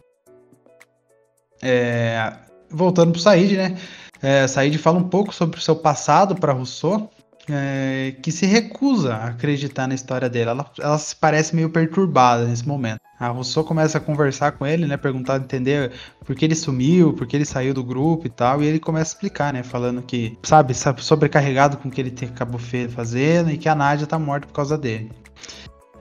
É, 1.62 2.32
voltando 2.70 3.12
pro 3.12 3.20
Said, 3.20 3.56
né? 3.56 3.78
É, 4.22 4.46
Said 4.46 4.76
fala 4.78 4.98
um 4.98 5.08
pouco 5.08 5.34
sobre 5.34 5.58
o 5.58 5.62
seu 5.62 5.74
passado 5.74 6.34
para 6.36 6.52
Rousseau 6.52 7.10
é, 7.48 8.14
que 8.22 8.32
se 8.32 8.46
recusa 8.46 9.14
a 9.14 9.26
acreditar 9.26 9.86
na 9.86 9.94
história 9.94 10.28
dele. 10.28 10.50
Ela, 10.50 10.70
ela 10.78 10.98
se 10.98 11.14
parece 11.14 11.54
meio 11.54 11.70
perturbada 11.70 12.44
nesse 12.44 12.66
momento. 12.66 13.00
A 13.18 13.28
Rousseau 13.28 13.64
começa 13.64 13.96
a 13.96 14.00
conversar 14.00 14.52
com 14.52 14.66
ele, 14.66 14.86
né? 14.86 14.96
Perguntar, 14.96 15.36
entender 15.36 15.92
por 16.24 16.36
que 16.36 16.44
ele 16.44 16.54
sumiu, 16.54 17.14
por 17.14 17.26
que 17.26 17.36
ele 17.36 17.46
saiu 17.46 17.72
do 17.72 17.82
grupo 17.82 18.26
e 18.26 18.30
tal. 18.30 18.62
E 18.62 18.66
ele 18.66 18.78
começa 18.78 19.10
a 19.10 19.14
explicar, 19.14 19.52
né? 19.52 19.62
Falando 19.62 20.02
que, 20.02 20.38
sabe, 20.42 20.74
sobrecarregado 20.74 21.78
com 21.78 21.88
o 21.88 21.90
que 21.90 22.00
ele 22.00 22.14
acabou 22.24 22.60
fazendo 22.90 23.50
e 23.50 23.56
que 23.56 23.68
a 23.68 23.74
Nádia 23.74 24.06
tá 24.06 24.18
morta 24.18 24.46
por 24.46 24.52
causa 24.52 24.76
dele. 24.76 25.10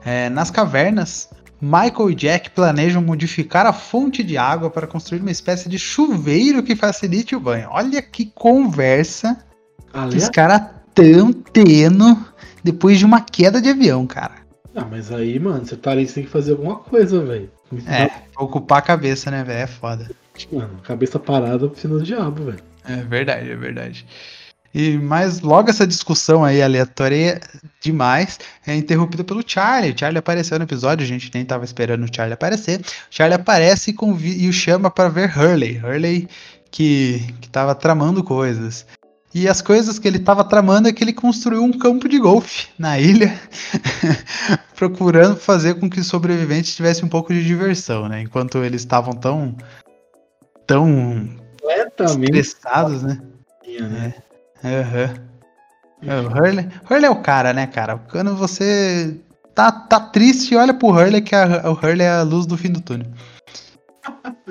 É, 0.03 0.29
nas 0.29 0.51
cavernas, 0.51 1.29
Michael 1.61 2.11
e 2.11 2.15
Jack 2.15 2.49
planejam 2.51 3.01
modificar 3.01 3.65
a 3.65 3.73
fonte 3.73 4.23
de 4.23 4.37
água 4.37 4.69
para 4.69 4.85
construir 4.85 5.21
uma 5.21 5.31
espécie 5.31 5.69
de 5.69 5.79
chuveiro 5.79 6.61
que 6.61 6.75
facilite 6.75 7.35
o 7.35 7.39
banho. 7.39 7.69
Olha 7.71 8.01
que 8.01 8.25
conversa 8.25 9.37
que 10.11 10.17
os 10.17 10.29
caras 10.29 10.75
tão 10.95 11.33
depois 12.63 12.97
de 12.97 13.05
uma 13.05 13.21
queda 13.21 13.61
de 13.61 13.69
avião, 13.69 14.07
cara. 14.07 14.45
Ah, 14.75 14.87
mas 14.89 15.11
aí, 15.11 15.37
mano, 15.39 15.65
você 15.65 15.75
tá 15.75 15.91
ali, 15.91 16.07
você 16.07 16.15
tem 16.15 16.23
que 16.23 16.29
fazer 16.29 16.53
alguma 16.53 16.77
coisa, 16.77 17.23
velho. 17.23 17.49
É, 17.87 18.09
ocupar 18.37 18.79
a 18.79 18.81
cabeça, 18.81 19.29
né, 19.29 19.43
velho? 19.43 19.59
É 19.59 19.67
foda. 19.67 20.09
Mano, 20.51 20.79
cabeça 20.83 21.19
parada 21.19 21.65
oficina 21.65 21.97
do 21.97 22.03
diabo, 22.03 22.45
velho. 22.45 22.59
É 22.87 22.97
verdade, 22.97 23.51
é 23.51 23.55
verdade. 23.55 24.05
E 24.73 24.97
mas 24.97 25.39
logo 25.39 25.69
essa 25.69 25.87
discussão 25.87 26.43
aí 26.43 26.61
aleatória 26.61 27.39
demais 27.79 28.37
é 28.67 28.75
interrompida 28.75 29.23
pelo 29.23 29.41
Charlie. 29.45 29.93
O 29.93 29.97
Charlie 29.97 30.19
apareceu 30.19 30.57
no 30.59 30.65
episódio, 30.65 31.05
a 31.05 31.07
gente 31.07 31.31
nem 31.33 31.45
tava 31.45 31.63
esperando 31.63 32.03
o 32.03 32.13
Charlie 32.13 32.33
aparecer. 32.33 32.81
O 32.81 32.83
Charlie 33.09 33.39
aparece 33.39 33.91
e, 33.91 34.43
e 34.43 34.49
o 34.49 34.53
chama 34.53 34.91
para 34.91 35.07
ver 35.07 35.31
Hurley. 35.37 35.77
Hurley 35.77 36.27
que, 36.69 37.25
que 37.39 37.49
tava 37.49 37.73
tramando 37.73 38.21
coisas. 38.21 38.85
E 39.35 39.49
as 39.49 39.61
coisas 39.61 39.99
que 39.99 40.07
ele 40.07 40.15
estava 40.15 40.45
tramando 40.45 40.87
é 40.87 40.93
que 40.93 41.03
ele 41.03 41.11
construiu 41.11 41.61
um 41.61 41.77
campo 41.77 42.07
de 42.07 42.17
golfe 42.17 42.69
na 42.79 42.97
ilha, 42.97 43.37
procurando 44.75 45.35
fazer 45.35 45.77
com 45.77 45.89
que 45.89 45.99
os 45.99 46.07
sobreviventes 46.07 46.73
tivessem 46.73 47.03
um 47.03 47.09
pouco 47.09 47.33
de 47.33 47.43
diversão, 47.43 48.07
né? 48.07 48.21
Enquanto 48.21 48.63
eles 48.63 48.79
estavam 48.79 49.11
tão 49.11 49.53
tão 50.65 51.29
estressados, 51.97 53.03
né? 53.03 53.21
né? 53.81 54.13
É. 54.63 55.09
Uhum. 56.01 56.27
O 56.27 56.27
Hurley, 56.29 56.69
Hurley 56.89 57.05
é 57.05 57.09
o 57.09 57.21
cara, 57.21 57.51
né, 57.51 57.67
cara? 57.67 57.97
Quando 57.97 58.37
você 58.37 59.19
tá, 59.53 59.69
tá 59.69 59.99
triste, 59.99 60.55
olha 60.55 60.73
pro 60.73 60.87
Hurley 60.87 61.21
que 61.21 61.35
a, 61.35 61.69
o 61.69 61.73
Hurley 61.73 62.03
é 62.03 62.09
a 62.09 62.23
luz 62.23 62.45
do 62.45 62.57
fim 62.57 62.71
do 62.71 62.79
túnel. 62.79 63.11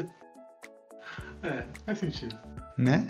é, 1.43 1.65
faz 1.87 1.99
sentido. 2.01 2.39
Né? 2.77 3.07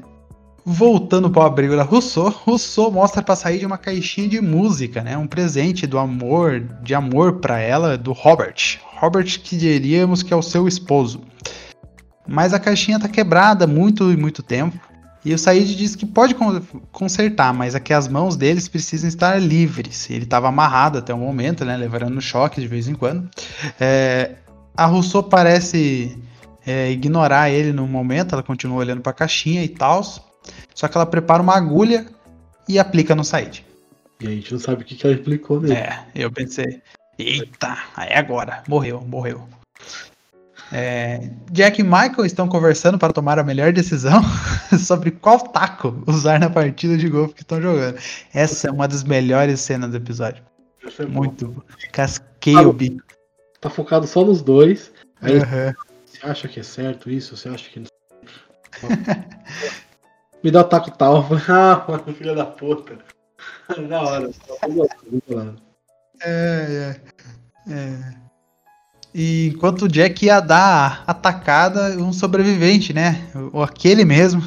Voltando 0.66 1.28
para 1.28 1.42
o 1.42 1.46
abrigo 1.46 1.76
da 1.76 1.82
Rousseau, 1.82 2.30
Rousseau 2.30 2.90
mostra 2.90 3.22
para 3.22 3.36
sair 3.36 3.58
de 3.58 3.66
uma 3.66 3.76
caixinha 3.76 4.26
de 4.26 4.40
música, 4.40 5.02
né? 5.02 5.16
Um 5.16 5.26
presente 5.26 5.86
do 5.86 5.98
amor, 5.98 6.60
de 6.82 6.94
amor 6.94 7.34
para 7.34 7.58
ela, 7.58 7.98
do 7.98 8.12
Robert. 8.12 8.78
Robert 8.96 9.40
que 9.40 9.58
diríamos 9.58 10.22
que 10.22 10.32
é 10.32 10.36
o 10.36 10.40
seu 10.40 10.66
esposo. 10.66 11.20
Mas 12.26 12.54
a 12.54 12.58
caixinha 12.58 12.98
tá 12.98 13.08
quebrada 13.08 13.66
muito 13.66 14.10
e 14.10 14.16
muito 14.16 14.42
tempo. 14.42 14.80
E 15.22 15.34
o 15.34 15.38
Said 15.38 15.74
diz 15.76 15.94
que 15.94 16.06
pode 16.06 16.34
consertar, 16.92 17.52
mas 17.52 17.74
é 17.74 17.80
que 17.80 17.92
as 17.92 18.08
mãos 18.08 18.34
deles 18.34 18.66
precisam 18.66 19.08
estar 19.08 19.38
livres. 19.40 20.08
Ele 20.08 20.24
estava 20.24 20.48
amarrado 20.48 20.98
até 20.98 21.12
o 21.12 21.18
momento, 21.18 21.64
né? 21.64 21.76
Levando 21.76 22.20
choque 22.22 22.60
de 22.60 22.66
vez 22.66 22.88
em 22.88 22.94
quando. 22.94 23.28
É, 23.78 24.36
a 24.74 24.86
Rousseau 24.86 25.22
parece 25.22 26.18
é, 26.66 26.90
ignorar 26.90 27.50
ele 27.50 27.72
no 27.72 27.86
momento, 27.86 28.34
ela 28.34 28.42
continua 28.42 28.78
olhando 28.78 29.02
para 29.02 29.10
a 29.10 29.14
caixinha 29.14 29.62
e 29.62 29.68
tal. 29.68 30.02
Só 30.74 30.88
que 30.88 30.96
ela 30.96 31.06
prepara 31.06 31.42
uma 31.42 31.56
agulha 31.56 32.06
e 32.68 32.78
aplica 32.78 33.14
no 33.14 33.24
Said. 33.24 33.64
E 34.20 34.26
a 34.26 34.30
gente 34.30 34.52
não 34.52 34.60
sabe 34.60 34.82
o 34.82 34.84
que, 34.84 34.96
que 34.96 35.06
ela 35.06 35.16
aplicou 35.16 35.60
nele. 35.60 35.74
É, 35.74 36.04
eu 36.14 36.30
pensei, 36.30 36.82
eita, 37.18 37.78
aí 37.96 38.10
é 38.10 38.18
agora, 38.18 38.62
morreu, 38.68 39.00
morreu. 39.00 39.48
É, 40.72 41.30
Jack 41.52 41.80
e 41.80 41.84
Michael 41.84 42.24
estão 42.24 42.48
conversando 42.48 42.98
para 42.98 43.12
tomar 43.12 43.38
a 43.38 43.44
melhor 43.44 43.72
decisão 43.72 44.22
sobre 44.78 45.10
qual 45.10 45.38
taco 45.38 46.02
usar 46.06 46.40
na 46.40 46.50
partida 46.50 46.96
de 46.96 47.08
golfe 47.08 47.34
que 47.34 47.42
estão 47.42 47.60
jogando. 47.60 47.98
Essa 48.32 48.68
é 48.68 48.70
uma 48.70 48.88
das 48.88 49.04
melhores 49.04 49.60
cenas 49.60 49.90
do 49.90 49.96
episódio. 49.96 50.42
É 50.98 51.06
Muito. 51.06 51.64
Casqueio 51.92 52.68
o 52.68 52.72
bico. 52.72 53.04
Tá 53.60 53.70
focado 53.70 54.06
só 54.06 54.24
nos 54.24 54.42
dois. 54.42 54.92
Aí 55.20 55.36
uhum. 55.36 55.74
Você 56.04 56.26
acha 56.26 56.48
que 56.48 56.60
é 56.60 56.62
certo 56.62 57.10
isso? 57.10 57.36
Você 57.36 57.48
acha 57.48 57.70
que 57.70 57.80
não. 57.80 57.86
me 60.44 60.50
dá 60.50 60.60
o 60.60 60.64
taco 60.64 60.90
tal. 60.90 61.26
Ah, 61.48 61.84
mano, 61.88 62.14
filha 62.16 62.34
da 62.34 62.44
puta. 62.44 62.98
Na 63.88 64.02
hora. 64.02 64.30
É, 66.22 66.96
é, 67.66 67.72
é. 67.72 68.14
E 69.14 69.52
enquanto 69.54 69.82
o 69.82 69.88
Jack 69.88 70.26
ia 70.26 70.40
dar 70.40 71.04
a 71.06 71.12
atacada, 71.12 71.96
um 71.98 72.12
sobrevivente, 72.12 72.92
né? 72.92 73.26
Ou 73.52 73.62
aquele 73.62 74.04
mesmo, 74.04 74.42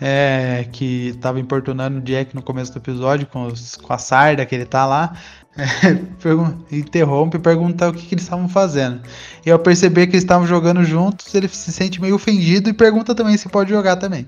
é, 0.00 0.66
que 0.70 1.08
estava 1.08 1.40
importunando 1.40 1.98
o 1.98 2.00
Jack 2.00 2.34
no 2.34 2.42
começo 2.42 2.72
do 2.72 2.78
episódio 2.78 3.26
com, 3.26 3.46
os, 3.46 3.74
com 3.76 3.92
a 3.92 3.98
sarda 3.98 4.46
que 4.46 4.54
ele 4.54 4.64
tá 4.64 4.86
lá, 4.86 5.14
é, 5.58 6.74
interrompe 6.76 7.36
e 7.36 7.40
pergunta 7.40 7.88
o 7.88 7.92
que, 7.92 8.06
que 8.06 8.14
eles 8.14 8.24
estavam 8.24 8.48
fazendo. 8.48 9.02
E 9.44 9.50
ao 9.50 9.58
perceber 9.58 10.06
que 10.06 10.12
eles 10.12 10.22
estavam 10.22 10.46
jogando 10.46 10.84
juntos, 10.84 11.34
ele 11.34 11.48
se 11.48 11.72
sente 11.72 12.00
meio 12.00 12.14
ofendido 12.14 12.70
e 12.70 12.72
pergunta 12.72 13.14
também 13.14 13.36
se 13.36 13.48
pode 13.48 13.70
jogar 13.70 13.96
também. 13.96 14.26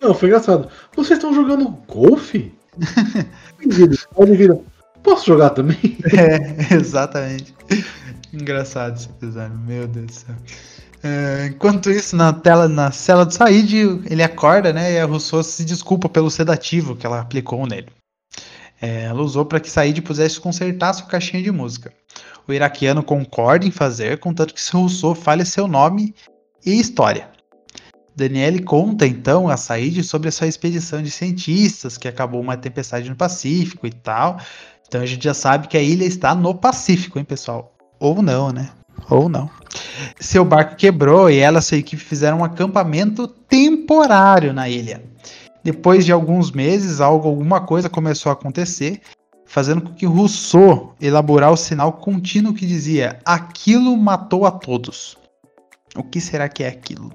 Não, 0.00 0.14
foi 0.14 0.28
engraçado. 0.28 0.68
Vocês 0.96 1.18
estão 1.18 1.34
jogando 1.34 1.68
golfe? 1.86 2.54
pode 4.14 4.36
vir. 4.36 4.58
Posso 5.02 5.26
jogar 5.26 5.50
também? 5.50 5.76
É, 6.16 6.74
exatamente. 6.74 7.54
Engraçado 8.32 8.96
esse 8.96 9.08
episódio, 9.08 9.56
meu 9.58 9.86
Deus 9.86 10.06
do 10.06 10.12
céu. 10.12 10.34
É, 11.02 11.46
enquanto 11.46 11.90
isso, 11.90 12.14
na 12.14 12.32
tela, 12.32 12.68
na 12.68 12.90
cela 12.90 13.24
do 13.24 13.32
Said, 13.32 14.02
ele 14.08 14.22
acorda, 14.22 14.72
né? 14.72 14.92
E 14.92 14.98
a 14.98 15.06
Rousseau 15.06 15.42
se 15.42 15.64
desculpa 15.64 16.08
pelo 16.08 16.30
sedativo 16.30 16.94
que 16.94 17.06
ela 17.06 17.20
aplicou 17.20 17.66
nele. 17.66 17.88
É, 18.80 19.04
ela 19.04 19.22
usou 19.22 19.44
para 19.44 19.60
que 19.60 19.70
Said 19.70 20.00
pudesse 20.02 20.40
consertar 20.40 20.94
sua 20.94 21.06
caixinha 21.06 21.42
de 21.42 21.50
música. 21.50 21.92
O 22.46 22.52
iraquiano 22.52 23.02
concorda 23.02 23.66
em 23.66 23.70
fazer, 23.70 24.18
contanto 24.18 24.54
que 24.54 24.60
Rousseau 24.72 25.14
fale 25.14 25.44
seu 25.44 25.66
nome 25.66 26.14
e 26.64 26.78
história. 26.78 27.28
Daniele 28.20 28.62
conta 28.62 29.06
então 29.06 29.48
a 29.48 29.56
Said 29.56 30.02
sobre 30.04 30.28
a 30.28 30.32
sua 30.32 30.46
expedição 30.46 31.02
de 31.02 31.10
cientistas, 31.10 31.96
que 31.96 32.06
acabou 32.06 32.40
uma 32.40 32.56
tempestade 32.56 33.08
no 33.08 33.16
Pacífico 33.16 33.86
e 33.86 33.90
tal. 33.90 34.38
Então 34.86 35.00
a 35.00 35.06
gente 35.06 35.24
já 35.24 35.32
sabe 35.32 35.68
que 35.68 35.76
a 35.76 35.82
ilha 35.82 36.04
está 36.04 36.34
no 36.34 36.54
Pacífico, 36.54 37.18
hein, 37.18 37.24
pessoal? 37.24 37.72
Ou 37.98 38.22
não, 38.22 38.50
né? 38.50 38.70
Ou 39.08 39.28
não. 39.28 39.48
Seu 40.18 40.44
barco 40.44 40.76
quebrou 40.76 41.30
e 41.30 41.38
ela 41.38 41.60
e 41.60 41.62
sua 41.62 41.78
equipe 41.78 42.02
fizeram 42.02 42.40
um 42.40 42.44
acampamento 42.44 43.26
temporário 43.26 44.52
na 44.52 44.68
ilha. 44.68 45.02
Depois 45.64 46.04
de 46.04 46.12
alguns 46.12 46.50
meses, 46.50 47.00
algo, 47.00 47.28
alguma 47.28 47.60
coisa 47.60 47.88
começou 47.88 48.30
a 48.30 48.34
acontecer, 48.34 49.00
fazendo 49.46 49.80
com 49.80 49.94
que 49.94 50.06
Rousseau 50.06 50.94
elaborar 51.00 51.52
o 51.52 51.56
sinal 51.56 51.94
contínuo 51.94 52.54
que 52.54 52.66
dizia: 52.66 53.18
aquilo 53.24 53.96
matou 53.96 54.44
a 54.44 54.50
todos. 54.50 55.16
O 55.96 56.02
que 56.02 56.20
será 56.20 56.48
que 56.48 56.62
é 56.62 56.68
aquilo? 56.68 57.10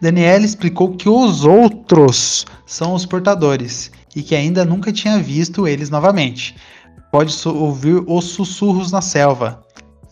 Daniela 0.00 0.44
explicou 0.44 0.96
que 0.96 1.08
os 1.08 1.44
outros 1.44 2.46
são 2.66 2.94
os 2.94 3.06
portadores 3.06 3.90
e 4.14 4.22
que 4.22 4.34
ainda 4.34 4.64
nunca 4.64 4.92
tinha 4.92 5.18
visto 5.18 5.66
eles 5.66 5.90
novamente. 5.90 6.56
Pode 7.10 7.34
ouvir 7.46 8.02
os 8.06 8.24
sussurros 8.24 8.90
na 8.90 9.00
selva, 9.00 9.64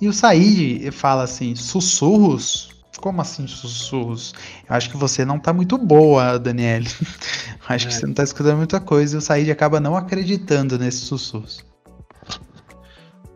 e 0.02 0.08
o 0.08 0.12
Said 0.12 0.90
fala 0.90 1.22
assim: 1.22 1.54
sussurros? 1.54 2.70
Como 2.98 3.20
assim 3.20 3.46
sussurros? 3.46 4.34
Eu 4.68 4.74
acho 4.74 4.90
que 4.90 4.96
você 4.96 5.24
não 5.24 5.38
tá 5.38 5.52
muito 5.52 5.78
boa, 5.78 6.40
Daniele. 6.40 6.88
acho 7.68 7.86
é. 7.86 7.88
que 7.88 7.94
você 7.94 8.06
não 8.06 8.12
tá 8.12 8.24
escutando 8.24 8.56
muita 8.56 8.80
coisa 8.80 9.14
e 9.14 9.18
o 9.18 9.20
Said 9.20 9.48
acaba 9.48 9.78
não 9.78 9.96
acreditando 9.96 10.76
nesses 10.76 11.02
sussurros. 11.02 11.64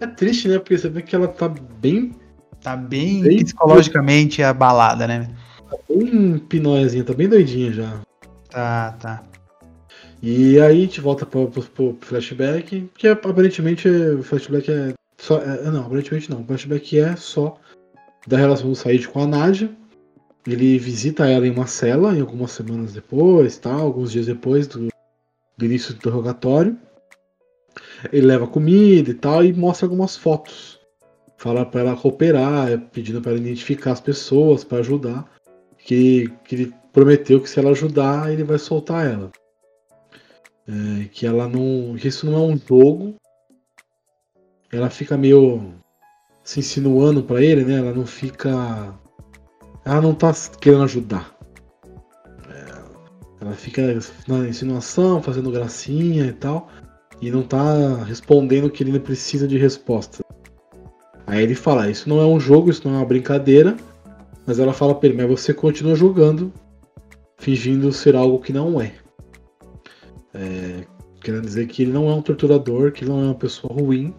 É 0.00 0.08
triste, 0.08 0.48
né? 0.48 0.58
Porque 0.58 0.76
você 0.76 0.88
vê 0.88 1.02
que 1.02 1.14
ela 1.14 1.28
tá 1.28 1.48
bem. 1.48 2.16
Tá 2.60 2.76
bem, 2.76 3.22
bem 3.22 3.44
psicologicamente 3.44 4.42
abalada, 4.42 5.06
né? 5.06 5.28
Tá 5.70 5.76
bem 5.88 6.38
pinóiazinha, 6.38 7.04
tá 7.04 7.12
bem 7.12 7.28
doidinha 7.28 7.72
já. 7.72 8.00
Tá, 8.50 8.92
tá. 8.92 9.24
E 10.22 10.58
aí 10.60 10.78
a 10.78 10.80
gente 10.80 11.00
volta 11.00 11.26
pro, 11.26 11.48
pro, 11.48 11.62
pro 11.62 11.98
flashback, 12.00 12.88
que 12.96 13.08
aparentemente 13.08 13.88
o 13.88 14.22
flashback 14.22 14.70
é 14.70 14.94
só, 15.18 15.40
é, 15.40 15.70
não, 15.70 15.86
aparentemente 15.86 16.30
não. 16.30 16.40
O 16.40 16.44
flashback 16.44 16.98
é 16.98 17.16
só 17.16 17.58
da 18.26 18.36
relação 18.36 18.70
do 18.70 18.76
Said 18.76 19.08
com 19.08 19.20
a 19.20 19.26
Nadia. 19.26 19.70
Ele 20.46 20.78
visita 20.78 21.26
ela 21.26 21.46
em 21.46 21.50
uma 21.50 21.66
cela, 21.66 22.16
em 22.16 22.20
algumas 22.20 22.52
semanas 22.52 22.92
depois, 22.92 23.58
tá, 23.58 23.72
alguns 23.72 24.12
dias 24.12 24.26
depois 24.26 24.66
do, 24.66 24.88
do 25.56 25.64
início 25.64 25.92
do 25.92 25.98
interrogatório. 25.98 26.78
Ele 28.12 28.26
leva 28.26 28.46
comida 28.46 29.10
e 29.10 29.14
tal 29.14 29.44
e 29.44 29.52
mostra 29.52 29.86
algumas 29.86 30.16
fotos. 30.16 30.78
Fala 31.36 31.66
para 31.66 31.80
ela 31.80 31.96
cooperar, 31.96 32.78
pedindo 32.92 33.20
para 33.20 33.32
ela 33.32 33.40
identificar 33.40 33.92
as 33.92 34.00
pessoas, 34.00 34.64
para 34.64 34.78
ajudar. 34.78 35.35
Que, 35.86 36.28
que 36.42 36.54
ele 36.56 36.74
prometeu 36.92 37.40
que 37.40 37.48
se 37.48 37.60
ela 37.60 37.70
ajudar, 37.70 38.32
ele 38.32 38.42
vai 38.42 38.58
soltar 38.58 39.06
ela. 39.06 39.30
É, 40.66 41.04
que 41.12 41.24
ela 41.24 41.48
não. 41.48 41.94
que 41.94 42.08
isso 42.08 42.26
não 42.26 42.34
é 42.34 42.40
um 42.40 42.58
jogo, 42.58 43.14
ela 44.72 44.90
fica 44.90 45.16
meio 45.16 45.74
se 46.42 46.58
insinuando 46.58 47.22
para 47.22 47.40
ele, 47.40 47.64
né? 47.64 47.74
Ela 47.78 47.94
não 47.94 48.04
fica. 48.04 48.98
Ela 49.84 50.00
não 50.00 50.12
tá 50.12 50.32
querendo 50.60 50.82
ajudar. 50.82 51.36
É, 52.50 53.44
ela 53.44 53.52
fica 53.52 53.82
na 54.26 54.48
insinuação, 54.48 55.22
fazendo 55.22 55.52
gracinha 55.52 56.26
e 56.26 56.32
tal. 56.32 56.68
E 57.22 57.30
não 57.30 57.44
tá 57.44 58.02
respondendo 58.02 58.68
que 58.68 58.82
ele 58.82 58.98
precisa 58.98 59.46
de 59.46 59.56
resposta. 59.56 60.24
Aí 61.28 61.44
ele 61.44 61.54
fala: 61.54 61.88
Isso 61.88 62.08
não 62.08 62.20
é 62.20 62.26
um 62.26 62.40
jogo, 62.40 62.70
isso 62.70 62.88
não 62.88 62.96
é 62.96 62.98
uma 62.98 63.06
brincadeira. 63.06 63.76
Mas 64.46 64.58
ela 64.58 64.72
fala 64.72 64.94
pra 64.94 65.08
ele: 65.08 65.16
Mas 65.16 65.28
você 65.28 65.52
continua 65.52 65.94
jogando, 65.94 66.52
fingindo 67.38 67.92
ser 67.92 68.14
algo 68.14 68.38
que 68.38 68.52
não 68.52 68.80
é. 68.80 68.92
é 70.34 70.84
querendo 71.20 71.44
dizer 71.44 71.66
que 71.66 71.82
ele 71.82 71.92
não 71.92 72.08
é 72.08 72.14
um 72.14 72.22
torturador, 72.22 72.92
que 72.92 73.02
ele 73.02 73.10
não 73.10 73.20
é 73.20 73.24
uma 73.24 73.34
pessoa 73.34 73.72
ruim 73.74 74.14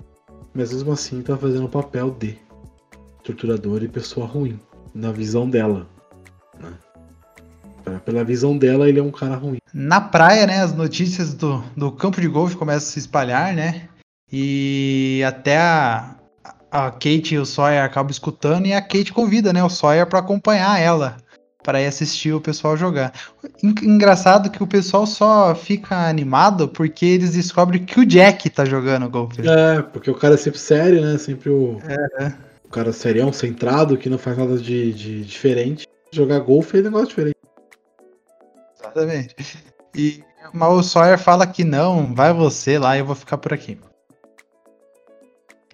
mas 0.57 0.73
mesmo 0.73 0.91
assim 0.91 1.21
tá 1.21 1.37
fazendo 1.37 1.65
o 1.65 1.69
papel 1.69 2.09
de 2.09 2.35
torturador 3.23 3.83
e 3.83 3.87
pessoa 3.87 4.25
ruim, 4.25 4.59
na 4.91 5.11
visão 5.11 5.47
dela. 5.47 5.87
Né? 6.59 6.73
Pela 8.03 8.23
visão 8.23 8.57
dela, 8.57 8.89
ele 8.89 8.99
é 8.99 9.03
um 9.03 9.11
cara 9.11 9.35
ruim. 9.35 9.59
Na 9.71 10.01
praia, 10.01 10.47
né, 10.47 10.63
as 10.63 10.73
notícias 10.73 11.35
do, 11.35 11.63
do 11.75 11.91
campo 11.91 12.19
de 12.19 12.27
golfe 12.27 12.57
começam 12.57 12.89
a 12.89 12.91
se 12.91 12.97
espalhar, 12.97 13.53
né? 13.53 13.87
E 14.31 15.21
até 15.27 15.59
a, 15.59 16.16
a 16.71 16.91
Kate 16.91 17.35
e 17.35 17.39
o 17.39 17.45
Sawyer 17.45 17.83
acabam 17.83 18.11
escutando 18.11 18.67
e 18.67 18.73
a 18.73 18.81
Kate 18.81 19.13
convida, 19.13 19.53
né, 19.53 19.63
o 19.63 19.69
Sawyer 19.69 20.05
para 20.07 20.19
acompanhar 20.19 20.79
ela 20.79 21.17
para 21.63 21.81
ir 21.81 21.85
assistir 21.85 22.31
o 22.31 22.39
pessoal 22.39 22.77
jogar. 22.77 23.11
Engraçado 23.61 24.49
que 24.49 24.63
o 24.63 24.67
pessoal 24.67 25.05
só 25.05 25.53
fica 25.53 26.07
animado 26.07 26.69
porque 26.69 27.05
eles 27.05 27.33
descobrem 27.33 27.83
que 27.83 27.99
o 27.99 28.05
Jack 28.05 28.49
tá 28.49 28.63
jogando 28.63 29.09
golfe. 29.09 29.41
É, 29.45 29.81
porque 29.81 30.09
o 30.09 30.15
cara 30.15 30.35
é 30.35 30.37
sempre 30.37 30.59
sério, 30.59 31.01
né? 31.01 31.17
Sempre 31.17 31.49
o, 31.49 31.77
é. 31.85 32.31
o 32.63 32.69
cara 32.69 32.93
serião, 32.93 33.33
centrado, 33.33 33.97
que 33.97 34.09
não 34.09 34.17
faz 34.17 34.37
nada 34.37 34.57
de, 34.57 34.93
de 34.93 35.25
diferente. 35.25 35.85
Jogar 36.09 36.39
golfe 36.39 36.79
é 36.79 36.83
negócio 36.83 37.09
diferente. 37.09 37.35
Exatamente. 38.79 39.35
E 39.93 40.23
mas 40.53 40.71
o 40.71 40.81
Sawyer 40.81 41.19
fala 41.19 41.45
que 41.45 41.65
não, 41.65 42.15
vai 42.15 42.31
você 42.31 42.79
lá, 42.79 42.97
eu 42.97 43.05
vou 43.05 43.15
ficar 43.15 43.37
por 43.37 43.53
aqui. 43.53 43.77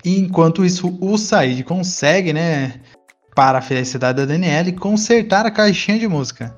Enquanto 0.05 0.65
isso, 0.65 0.97
o 0.99 1.17
Said 1.17 1.63
consegue, 1.63 2.33
né, 2.33 2.81
para 3.35 3.59
a 3.59 3.61
felicidade 3.61 4.17
da 4.17 4.25
Daniela 4.25 4.69
e 4.69 4.73
consertar 4.73 5.45
a 5.45 5.51
caixinha 5.51 5.97
de 5.97 6.07
música. 6.07 6.55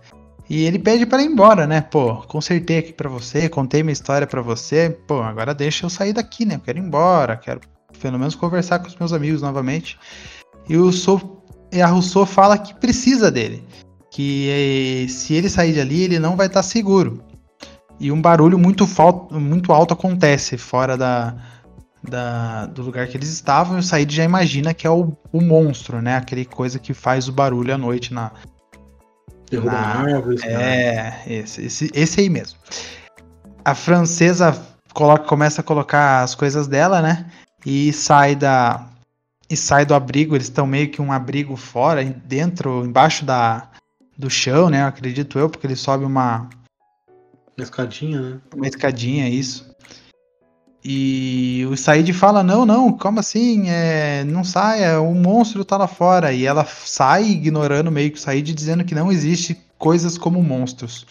E 0.49 0.63
ele 0.63 0.77
pede 0.77 1.05
para 1.05 1.23
ir 1.23 1.27
embora, 1.27 1.65
né? 1.65 1.81
Pô, 1.81 2.17
consertei 2.27 2.79
aqui 2.79 2.93
para 2.93 3.09
você, 3.09 3.49
contei 3.49 3.81
minha 3.81 3.93
história 3.93 4.27
para 4.27 4.41
você. 4.41 4.95
Pô, 5.07 5.21
agora 5.21 5.55
deixa 5.55 5.85
eu 5.85 5.89
sair 5.89 6.13
daqui, 6.13 6.45
né? 6.45 6.55
Eu 6.55 6.59
quero 6.59 6.77
ir 6.77 6.81
embora, 6.81 7.35
quero 7.35 7.61
pelo 7.99 8.19
menos 8.19 8.35
conversar 8.35 8.79
com 8.79 8.87
os 8.87 8.95
meus 8.95 9.13
amigos 9.13 9.41
novamente. 9.41 9.97
E 10.69 10.77
o 10.77 10.91
Sou, 10.91 11.43
e 11.71 11.81
a 11.81 11.87
Rousseau 11.87 12.25
fala 12.25 12.57
que 12.57 12.73
precisa 12.75 13.31
dele, 13.31 13.63
que 14.11 15.07
se 15.09 15.33
ele 15.33 15.49
sair 15.49 15.73
dali, 15.73 16.03
ele 16.03 16.19
não 16.19 16.35
vai 16.35 16.47
estar 16.47 16.63
seguro. 16.63 17.23
E 17.99 18.11
um 18.11 18.21
barulho 18.21 18.59
muito, 18.59 18.87
muito 19.31 19.71
alto 19.71 19.93
acontece 19.93 20.57
fora 20.57 20.97
da, 20.97 21.35
da, 22.09 22.65
do 22.67 22.81
lugar 22.81 23.07
que 23.07 23.17
eles 23.17 23.29
estavam, 23.29 23.77
e 23.77 23.79
o 23.79 23.83
Said 23.83 24.13
já 24.13 24.23
imagina 24.23 24.73
que 24.73 24.87
é 24.87 24.89
o, 24.89 25.15
o 25.31 25.41
monstro, 25.41 26.01
né? 26.01 26.15
Aquele 26.17 26.45
coisa 26.45 26.79
que 26.79 26.93
faz 26.93 27.27
o 27.27 27.33
barulho 27.33 27.73
à 27.73 27.77
noite 27.77 28.13
na. 28.13 28.31
Derruba 29.49 29.71
na, 29.71 30.15
árvores. 30.15 30.43
É, 30.43 31.21
esse, 31.27 31.65
esse, 31.65 31.91
esse 31.93 32.21
aí 32.21 32.29
mesmo. 32.29 32.57
A 33.63 33.75
francesa 33.75 34.59
coloca, 34.93 35.25
começa 35.25 35.61
a 35.61 35.63
colocar 35.63 36.23
as 36.23 36.33
coisas 36.33 36.67
dela, 36.67 37.01
né? 37.01 37.29
E 37.65 37.91
sai 37.91 38.35
da. 38.35 38.87
E 39.49 39.55
sai 39.55 39.85
do 39.85 39.93
abrigo, 39.93 40.35
eles 40.35 40.47
estão 40.47 40.65
meio 40.65 40.89
que 40.89 41.01
um 41.01 41.11
abrigo 41.11 41.55
fora, 41.55 42.03
dentro, 42.03 42.83
embaixo 42.83 43.23
da, 43.23 43.69
do 44.17 44.29
chão, 44.29 44.69
né? 44.69 44.83
Acredito 44.83 45.37
eu, 45.37 45.49
porque 45.49 45.67
ele 45.67 45.75
sobe 45.75 46.03
uma. 46.03 46.49
Uma 47.57 47.63
escadinha, 47.63 48.21
né? 48.21 48.41
Uma 48.55 48.67
escadinha, 48.67 49.29
isso. 49.29 49.74
E 50.87 51.65
o 51.67 51.75
Said 51.75 52.13
fala: 52.13 52.43
Não, 52.43 52.63
não, 52.63 52.93
como 52.93 53.19
assim? 53.19 53.67
É, 53.67 54.23
não 54.23 54.43
saia, 54.43 55.01
o 55.01 55.15
monstro 55.15 55.65
tá 55.65 55.77
lá 55.77 55.87
fora. 55.87 56.31
E 56.31 56.45
ela 56.45 56.63
sai 56.63 57.23
ignorando 57.23 57.91
meio 57.91 58.11
que 58.11 58.19
o 58.19 58.21
Said, 58.21 58.53
dizendo 58.53 58.85
que 58.85 58.93
não 58.93 59.11
existe 59.11 59.59
coisas 59.79 60.15
como 60.15 60.43
monstros. 60.43 61.07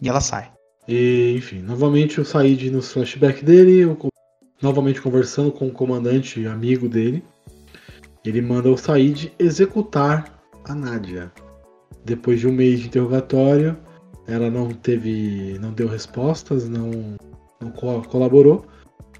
E 0.00 0.08
ela 0.08 0.22
sai. 0.22 0.50
E, 0.88 1.34
enfim, 1.36 1.60
novamente 1.60 2.18
o 2.18 2.24
Said 2.24 2.70
no 2.70 2.80
flashback 2.80 3.44
dele, 3.44 3.94
novamente 4.62 5.02
conversando 5.02 5.52
com 5.52 5.66
o 5.66 5.72
comandante 5.72 6.46
amigo 6.46 6.88
dele. 6.88 7.22
ele 8.24 8.40
manda 8.40 8.70
o 8.70 8.78
Said 8.78 9.34
executar 9.38 10.32
a 10.64 10.74
Nádia. 10.74 11.30
Depois 12.06 12.40
de 12.40 12.48
um 12.48 12.52
mês 12.52 12.80
de 12.80 12.86
interrogatório, 12.86 13.76
ela 14.26 14.50
não 14.50 14.70
teve, 14.70 15.58
não 15.60 15.74
deu 15.74 15.88
respostas, 15.88 16.66
não, 16.70 17.16
não 17.60 17.70
colaborou. 17.70 18.64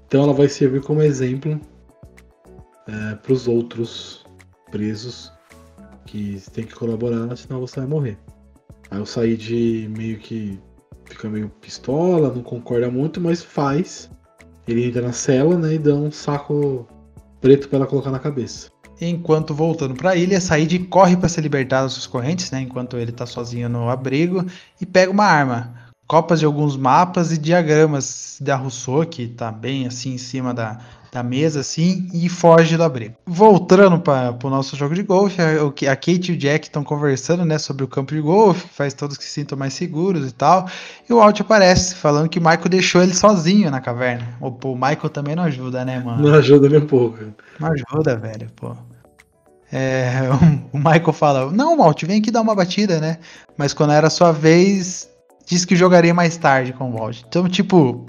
Então 0.07 0.23
ela 0.23 0.33
vai 0.33 0.47
servir 0.47 0.81
como 0.81 1.01
exemplo 1.01 1.59
é, 2.87 3.15
para 3.15 3.33
os 3.33 3.47
outros 3.47 4.25
presos 4.71 5.31
que 6.05 6.41
tem 6.53 6.65
que 6.65 6.75
colaborar, 6.75 7.35
senão 7.35 7.59
você 7.59 7.79
vai 7.79 7.89
morrer. 7.89 8.17
Aí 8.91 8.99
o 8.99 9.05
Said 9.05 9.87
meio 9.89 10.19
que 10.19 10.59
fica 11.05 11.29
meio 11.29 11.49
pistola, 11.61 12.33
não 12.33 12.43
concorda 12.43 12.89
muito, 12.89 13.19
mas 13.19 13.41
faz. 13.41 14.09
Ele 14.67 14.85
entra 14.85 15.01
na 15.01 15.13
cela, 15.13 15.57
né, 15.57 15.75
e 15.75 15.77
dá 15.77 15.93
um 15.93 16.11
saco 16.11 16.87
preto 17.41 17.69
para 17.69 17.79
ela 17.79 17.87
colocar 17.87 18.11
na 18.11 18.19
cabeça. 18.19 18.69
Enquanto 18.99 19.53
voltando 19.53 19.93
para 19.93 20.11
a 20.11 20.15
ilha, 20.15 20.39
Said 20.39 20.87
corre 20.87 21.17
para 21.17 21.27
se 21.27 21.41
libertar 21.41 21.83
das 21.83 21.93
suas 21.93 22.07
correntes, 22.07 22.49
né, 22.51 22.61
enquanto 22.61 22.97
ele 22.97 23.11
está 23.11 23.25
sozinho 23.25 23.67
no 23.67 23.89
abrigo, 23.89 24.45
e 24.79 24.85
pega 24.85 25.11
uma 25.11 25.25
arma. 25.25 25.84
Copas 26.07 26.39
de 26.39 26.45
alguns 26.45 26.77
mapas 26.77 27.31
e 27.31 27.37
diagramas 27.37 28.37
da 28.39 28.55
Rousseau, 28.55 29.05
que 29.05 29.23
está 29.23 29.51
bem 29.51 29.87
assim 29.87 30.13
em 30.13 30.17
cima 30.19 30.53
da, 30.53 30.79
da 31.11 31.23
mesa 31.23 31.61
assim 31.61 32.09
e 32.13 32.27
foge 32.27 32.75
do 32.75 32.83
abrigo. 32.83 33.15
Voltando 33.25 33.97
para 33.99 34.37
o 34.43 34.49
nosso 34.49 34.75
jogo 34.75 34.93
de 34.93 35.01
golfe, 35.01 35.41
a, 35.41 35.91
a 35.91 35.95
Kate 35.95 36.31
e 36.31 36.35
o 36.35 36.37
Jack 36.37 36.67
estão 36.67 36.83
conversando 36.83 37.45
né, 37.45 37.57
sobre 37.57 37.85
o 37.85 37.87
campo 37.87 38.13
de 38.13 38.19
golfe, 38.19 38.67
faz 38.67 38.93
todos 38.93 39.17
que 39.17 39.23
se 39.23 39.29
sintam 39.29 39.57
mais 39.57 39.73
seguros 39.73 40.29
e 40.29 40.33
tal. 40.33 40.67
E 41.09 41.13
o 41.13 41.21
Alt 41.21 41.39
aparece, 41.39 41.95
falando 41.95 42.27
que 42.27 42.37
o 42.37 42.41
Michael 42.41 42.69
deixou 42.69 43.01
ele 43.01 43.13
sozinho 43.13 43.71
na 43.71 43.79
caverna. 43.79 44.27
O, 44.41 44.49
o 44.49 44.75
Michael 44.75 45.09
também 45.09 45.35
não 45.35 45.43
ajuda, 45.43 45.85
né, 45.85 45.99
mano? 45.99 46.21
Não 46.21 46.37
ajuda 46.37 46.67
nem 46.67 46.79
um 46.79 46.85
pouco. 46.85 47.17
Não 47.59 47.69
ajuda, 47.71 48.17
velho, 48.17 48.49
pô. 48.55 48.75
É, 49.71 50.19
o 50.71 50.77
Michael 50.77 51.13
fala: 51.13 51.51
Não, 51.51 51.77
Walt, 51.77 52.03
vem 52.03 52.19
aqui 52.19 52.29
dar 52.29 52.41
uma 52.41 52.53
batida, 52.53 52.99
né? 52.99 53.19
Mas 53.57 53.73
quando 53.73 53.93
era 53.93 54.07
a 54.07 54.11
sua 54.11 54.31
vez, 54.31 55.09
disse 55.45 55.65
que 55.65 55.75
jogaria 55.75 56.13
mais 56.13 56.35
tarde 56.37 56.73
com 56.73 56.89
o 56.89 56.97
Walt. 56.97 57.21
Então, 57.27 57.47
tipo, 57.47 58.05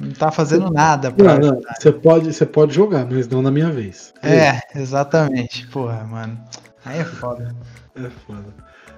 não 0.00 0.12
tá 0.12 0.30
fazendo 0.32 0.70
nada 0.70 1.12
pra. 1.12 1.38
Não, 1.38 1.52
não. 1.52 1.60
Você 1.78 1.92
pode, 1.92 2.32
você 2.32 2.44
pode 2.44 2.74
jogar, 2.74 3.06
mas 3.06 3.28
não 3.28 3.40
na 3.40 3.50
minha 3.50 3.70
vez. 3.70 4.12
É, 4.22 4.48
é 4.48 4.60
exatamente. 4.74 5.66
Porra, 5.68 6.02
mano. 6.04 6.38
Aí 6.84 6.98
é 6.98 7.04
foda. 7.04 7.54
É 7.96 8.10
foda. 8.26 8.52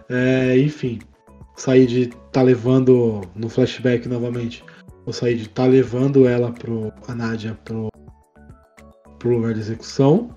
É, 0.09 0.59
enfim. 0.59 1.01
Said 1.55 2.15
tá 2.33 2.41
levando. 2.41 3.21
No 3.35 3.51
flashback 3.51 4.09
novamente. 4.09 4.65
O 5.05 5.13
Said 5.13 5.49
tá 5.49 5.67
levando 5.67 6.27
ela 6.27 6.51
pro. 6.51 6.91
A 7.07 7.15
Nádia 7.15 7.59
pro. 7.63 7.91
pro 9.19 9.29
lugar 9.29 9.53
de 9.53 9.61
execução. 9.61 10.31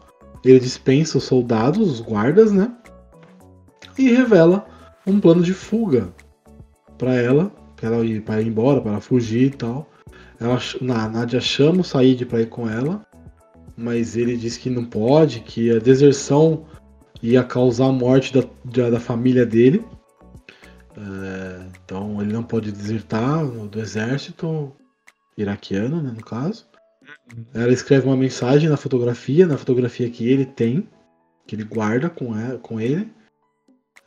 Ele 0.44 0.60
dispensa 0.60 1.18
os 1.18 1.24
soldados, 1.24 1.90
os 1.90 2.02
guardas, 2.02 2.52
né? 2.52 2.70
E 3.98 4.10
revela 4.10 4.68
um 5.08 5.22
plano 5.22 5.42
de 5.42 5.54
fuga 5.54 6.10
para 7.00 7.16
ela, 7.16 7.52
para 7.76 7.88
ela 7.88 8.06
ir, 8.06 8.22
pra 8.22 8.40
ir 8.40 8.48
embora, 8.48 8.82
para 8.82 8.92
ela 8.92 9.02
fugir 9.02 9.48
e 9.48 9.58
tal. 9.58 9.90
Ela, 10.40 10.60
a 10.96 11.10
Nadia 11.10 11.42
chama 11.42 11.82
o 11.82 11.84
Said 11.84 12.26
para 12.26 12.42
ir 12.42 12.50
com 12.50 12.70
ela, 12.70 13.04
mas 13.76 14.16
ele 14.16 14.38
diz 14.38 14.58
que 14.58 14.70
não 14.70 14.86
pode, 14.86 15.40
que 15.40 15.72
a 15.72 15.80
deserção 15.80 16.66
ia 17.24 17.44
causar 17.44 17.88
a 17.88 17.92
morte 17.92 18.34
da, 18.34 18.44
da, 18.66 18.90
da 18.92 19.00
família 19.00 19.46
dele. 19.46 19.84
É, 20.96 21.66
então 21.84 22.22
ele 22.22 22.34
não 22.34 22.44
pode 22.44 22.72
desertar 22.72 23.46
do 23.46 23.80
exército 23.80 24.72
iraquiano, 25.38 26.02
né, 26.02 26.12
no 26.16 26.24
caso. 26.24 26.68
Ela 27.54 27.72
escreve 27.72 28.06
uma 28.06 28.18
mensagem 28.18 28.70
na 28.70 28.78
fotografia, 28.78 29.48
na 29.48 29.58
fotografia 29.58 30.10
que 30.10 30.28
ele 30.28 30.46
tem, 30.46 30.88
que 31.48 31.56
ele 31.56 31.64
guarda 31.64 32.10
com, 32.10 32.38
ela, 32.38 32.60
com 32.60 32.80
ele, 32.80 33.12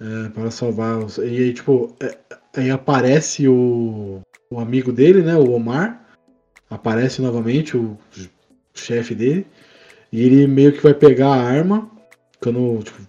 é, 0.01 0.29
para 0.29 0.51
salvar. 0.51 0.99
Os, 0.99 1.19
e 1.19 1.23
aí, 1.23 1.53
tipo, 1.55 1.95
é, 2.01 2.19
aí 2.61 2.71
aparece 2.71 3.49
o, 3.49 4.21
o 4.51 4.61
amigo 4.61 4.93
dele, 4.93 5.23
né, 5.23 5.35
o 5.37 5.53
Omar, 5.53 6.01
aparece 6.69 7.23
novamente 7.23 7.77
o 7.77 7.97
chefe 8.75 9.15
dele. 9.15 9.47
E 10.13 10.23
ele 10.23 10.47
meio 10.47 10.73
que 10.73 10.83
vai 10.83 10.93
pegar 10.93 11.29
a 11.29 11.43
arma. 11.43 11.89
Quando 12.41 12.83
tipo, 12.83 13.01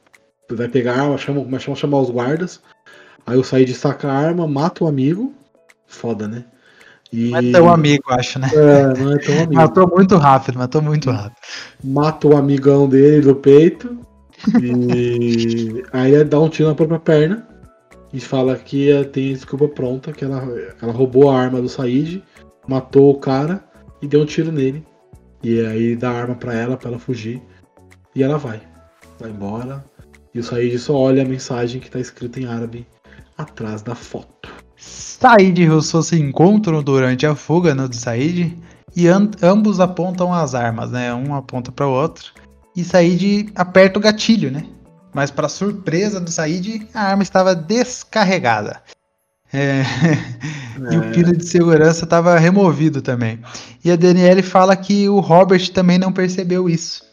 vai 0.52 0.68
pegar 0.68 0.94
a 0.94 1.02
arma, 1.02 1.18
chama, 1.18 1.44
começa 1.44 1.72
a 1.72 1.76
chamar 1.76 2.00
os 2.00 2.10
guardas. 2.10 2.62
Aí 3.26 3.36
eu 3.36 3.44
saí 3.44 3.66
de 3.66 3.74
saca 3.74 4.10
a 4.10 4.18
arma, 4.18 4.48
mata 4.48 4.84
o 4.84 4.88
amigo. 4.88 5.34
Foda, 5.86 6.28
né? 6.28 6.46
E... 7.12 7.30
Não 7.30 7.38
é 7.38 7.52
tão 7.52 7.70
amigo, 7.70 8.04
acho, 8.10 8.40
né? 8.40 8.50
É, 8.54 9.00
não 9.00 9.14
é 9.14 9.18
tão 9.20 9.36
amigo. 9.36 9.54
matou 9.56 9.88
muito 9.88 10.18
rápido, 10.18 10.58
matou 10.58 10.82
muito 10.82 11.12
rápido. 11.12 11.36
Mata 11.84 12.28
o 12.28 12.38
amigão 12.38 12.88
dele 12.88 13.22
do 13.22 13.36
peito. 13.36 13.98
E 14.62 15.84
aí 15.94 16.14
ele 16.14 16.24
dá 16.24 16.40
um 16.40 16.50
tiro 16.50 16.70
na 16.70 16.76
própria 16.76 17.00
perna. 17.00 17.48
E 18.14 18.20
fala 18.20 18.56
que 18.56 18.88
tem 19.12 19.32
a 19.32 19.34
desculpa 19.34 19.68
pronta, 19.68 20.14
que 20.14 20.24
ela, 20.24 20.48
ela 20.80 20.94
roubou 20.94 21.30
a 21.30 21.38
arma 21.38 21.60
do 21.60 21.68
Said 21.68 22.24
matou 22.68 23.12
o 23.12 23.20
cara 23.20 23.64
e 24.02 24.08
deu 24.08 24.22
um 24.22 24.26
tiro 24.26 24.52
nele. 24.52 24.86
E 25.42 25.60
aí 25.60 25.96
dá 25.96 26.12
a 26.12 26.22
arma 26.22 26.36
para 26.36 26.54
ela, 26.54 26.78
para 26.78 26.90
ela 26.90 27.00
fugir. 27.00 27.42
E 28.16 28.24
ela 28.24 28.38
vai. 28.38 28.62
Vai 29.20 29.30
embora. 29.30 29.84
E 30.34 30.40
o 30.40 30.44
Said 30.44 30.78
só 30.80 30.96
olha 30.96 31.24
a 31.24 31.28
mensagem 31.28 31.82
que 31.82 31.90
tá 31.90 32.00
escrita 32.00 32.40
em 32.40 32.46
árabe 32.46 32.88
atrás 33.38 33.82
da 33.82 33.96
foto. 33.96 34.50
Said 34.76 35.60
e 35.60 35.66
Rousseau 35.66 36.04
se 36.04 36.20
encontram 36.20 36.82
durante 36.82 37.26
a 37.26 37.36
fuga 37.36 37.74
no 37.74 37.88
de 37.88 37.98
Said 37.98 38.58
e 38.96 39.08
ambos 39.08 39.80
apontam 39.80 40.34
as 40.34 40.56
armas, 40.56 40.92
né? 40.92 41.14
Um 41.14 41.36
aponta 41.36 41.72
para 41.72 41.88
o 41.88 41.92
outro. 41.92 42.32
E 42.76 42.84
Said 42.84 43.52
aperta 43.56 44.00
o 44.00 44.02
gatilho, 44.02 44.52
né? 44.52 44.66
Mas 45.14 45.30
para 45.32 45.48
surpresa 45.48 46.20
do 46.20 46.32
Said, 46.32 46.88
a 46.94 47.02
arma 47.02 47.24
estava 47.24 47.56
descarregada. 47.56 48.82
É... 49.52 49.82
É. 49.82 49.84
E 50.92 50.98
o 50.98 51.12
pino 51.12 51.38
de 51.38 51.46
segurança 51.46 52.04
estava 52.04 52.38
removido 52.40 53.00
também. 53.00 53.40
E 53.86 53.92
a 53.92 53.96
Daniele 53.96 54.42
fala 54.42 54.76
que 54.76 55.08
o 55.08 55.20
Robert 55.20 55.72
também 55.72 56.00
não 56.00 56.12
percebeu 56.12 56.68
isso. 56.68 57.04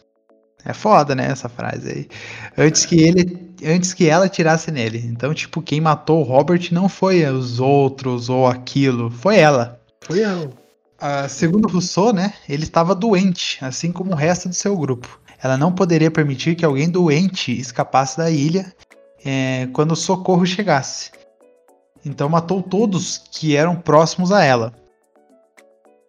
É 0.64 0.72
foda, 0.72 1.14
né, 1.14 1.26
essa 1.30 1.48
frase 1.48 1.88
aí. 1.90 2.08
Antes 2.56 2.86
que 2.86 3.00
ele, 3.02 3.54
antes 3.64 3.92
que 3.92 4.08
ela 4.08 4.30
tirasse 4.30 4.70
nele. 4.70 4.98
Então, 5.06 5.34
tipo, 5.34 5.60
quem 5.60 5.80
matou 5.80 6.20
o 6.20 6.24
Robert 6.24 6.68
não 6.72 6.88
foi 6.88 7.24
os 7.26 7.60
outros 7.60 8.30
ou 8.30 8.46
aquilo, 8.46 9.10
foi 9.10 9.36
ela. 9.36 9.78
Foi 10.00 10.20
ela. 10.20 10.50
Uh, 11.00 11.28
segundo 11.28 11.68
Rousseau, 11.68 12.12
né, 12.12 12.32
ele 12.48 12.64
estava 12.64 12.94
doente, 12.94 13.58
assim 13.62 13.92
como 13.92 14.12
o 14.12 14.16
resto 14.16 14.48
do 14.48 14.54
seu 14.54 14.76
grupo. 14.76 15.19
Ela 15.42 15.56
não 15.56 15.72
poderia 15.72 16.10
permitir 16.10 16.54
que 16.54 16.64
alguém 16.64 16.88
doente 16.88 17.52
escapasse 17.52 18.18
da 18.18 18.30
ilha 18.30 18.72
é, 19.24 19.68
quando 19.72 19.92
o 19.92 19.96
socorro 19.96 20.44
chegasse. 20.46 21.10
Então 22.04 22.28
matou 22.28 22.62
todos 22.62 23.18
que 23.18 23.56
eram 23.56 23.76
próximos 23.76 24.32
a 24.32 24.44
ela. 24.44 24.72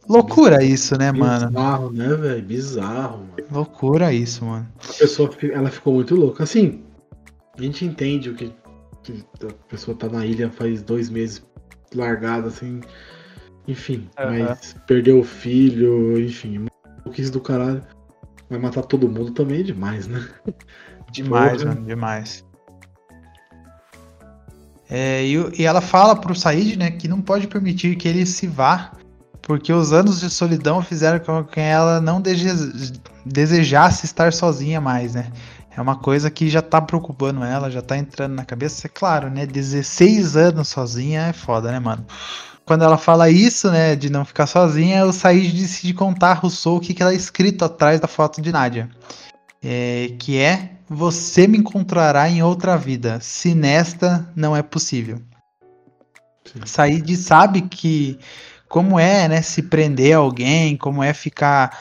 Loucura 0.07 0.63
isso, 0.63 0.97
né, 0.97 1.11
mano? 1.11 1.47
Bizarro, 1.47 1.91
né, 1.91 2.15
velho? 2.15 2.43
Bizarro, 2.43 3.17
mano. 3.19 3.33
Loucura 3.51 4.13
isso, 4.13 4.43
mano. 4.43 4.67
A 4.89 4.93
pessoa, 4.93 5.29
ela 5.53 5.69
ficou 5.69 5.93
muito 5.93 6.15
louca. 6.15 6.43
Assim, 6.43 6.83
a 7.57 7.61
gente 7.61 7.85
entende 7.85 8.29
o 8.29 8.35
que, 8.35 8.51
que 9.03 9.23
a 9.43 9.53
pessoa 9.69 9.95
tá 9.95 10.09
na 10.09 10.25
ilha 10.25 10.49
faz 10.49 10.81
dois 10.81 11.09
meses 11.09 11.45
largada, 11.93 12.47
assim. 12.47 12.81
Enfim, 13.67 14.09
uhum. 14.19 14.45
mas 14.45 14.75
perdeu 14.87 15.19
o 15.19 15.23
filho, 15.23 16.19
enfim, 16.19 16.65
o 17.05 17.09
que 17.09 17.21
isso 17.21 17.31
do 17.31 17.39
caralho. 17.39 17.83
Vai 18.51 18.59
matar 18.59 18.83
todo 18.83 19.07
mundo 19.07 19.31
também 19.31 19.61
é 19.61 19.63
demais, 19.63 20.07
né? 20.07 20.27
Demais, 21.09 21.61
mano, 21.63 21.85
demais. 21.85 22.45
É, 24.89 25.25
e, 25.25 25.61
e, 25.61 25.65
ela 25.65 25.81
fala 25.81 26.15
pro 26.15 26.33
Said, 26.33 26.77
né, 26.77 26.89
que 26.89 27.05
não 27.05 27.21
pode 27.21 27.47
permitir 27.47 27.97
que 27.97 28.07
ele 28.07 28.25
se 28.25 28.47
vá, 28.47 28.91
porque 29.41 29.73
os 29.73 29.91
anos 29.91 30.21
de 30.21 30.29
solidão 30.29 30.81
fizeram 30.81 31.19
com 31.19 31.43
que 31.43 31.59
ela 31.59 31.99
não 31.99 32.21
desejasse 33.25 34.05
estar 34.05 34.31
sozinha 34.31 34.79
mais, 34.79 35.15
né? 35.15 35.31
É 35.75 35.81
uma 35.81 35.97
coisa 35.97 36.31
que 36.31 36.49
já 36.49 36.61
tá 36.61 36.81
preocupando 36.81 37.43
ela, 37.43 37.69
já 37.69 37.81
tá 37.81 37.97
entrando 37.97 38.35
na 38.35 38.45
cabeça. 38.45 38.87
É 38.87 38.89
claro, 38.89 39.29
né? 39.29 39.45
16 39.45 40.37
anos 40.37 40.69
sozinha 40.69 41.23
é 41.23 41.33
foda, 41.33 41.71
né, 41.71 41.79
mano? 41.79 42.05
Quando 42.71 42.85
ela 42.85 42.97
fala 42.97 43.29
isso, 43.29 43.69
né, 43.69 43.97
de 43.97 44.09
não 44.09 44.23
ficar 44.23 44.47
sozinha, 44.47 45.05
o 45.05 45.11
Said 45.11 45.51
decide 45.51 45.93
contar 45.93 46.31
a 46.31 46.35
Rousseau 46.35 46.77
o 46.77 46.79
que, 46.79 46.93
que 46.93 47.03
ela 47.03 47.11
é 47.11 47.15
escrito 47.15 47.65
atrás 47.65 47.99
da 47.99 48.07
foto 48.07 48.41
de 48.41 48.49
Nádia. 48.49 48.89
É, 49.61 50.13
que 50.17 50.37
é 50.37 50.71
você 50.87 51.47
me 51.47 51.57
encontrará 51.57 52.29
em 52.29 52.41
outra 52.41 52.77
vida, 52.77 53.19
se 53.19 53.53
nesta 53.53 54.25
não 54.33 54.55
é 54.55 54.63
possível. 54.63 55.21
Sim. 56.45 56.61
Said 56.65 57.17
sabe 57.17 57.63
que 57.63 58.17
como 58.69 58.97
é, 58.97 59.27
né, 59.27 59.41
se 59.41 59.63
prender 59.63 60.15
a 60.15 60.19
alguém, 60.19 60.77
como 60.77 61.03
é 61.03 61.13
ficar 61.13 61.77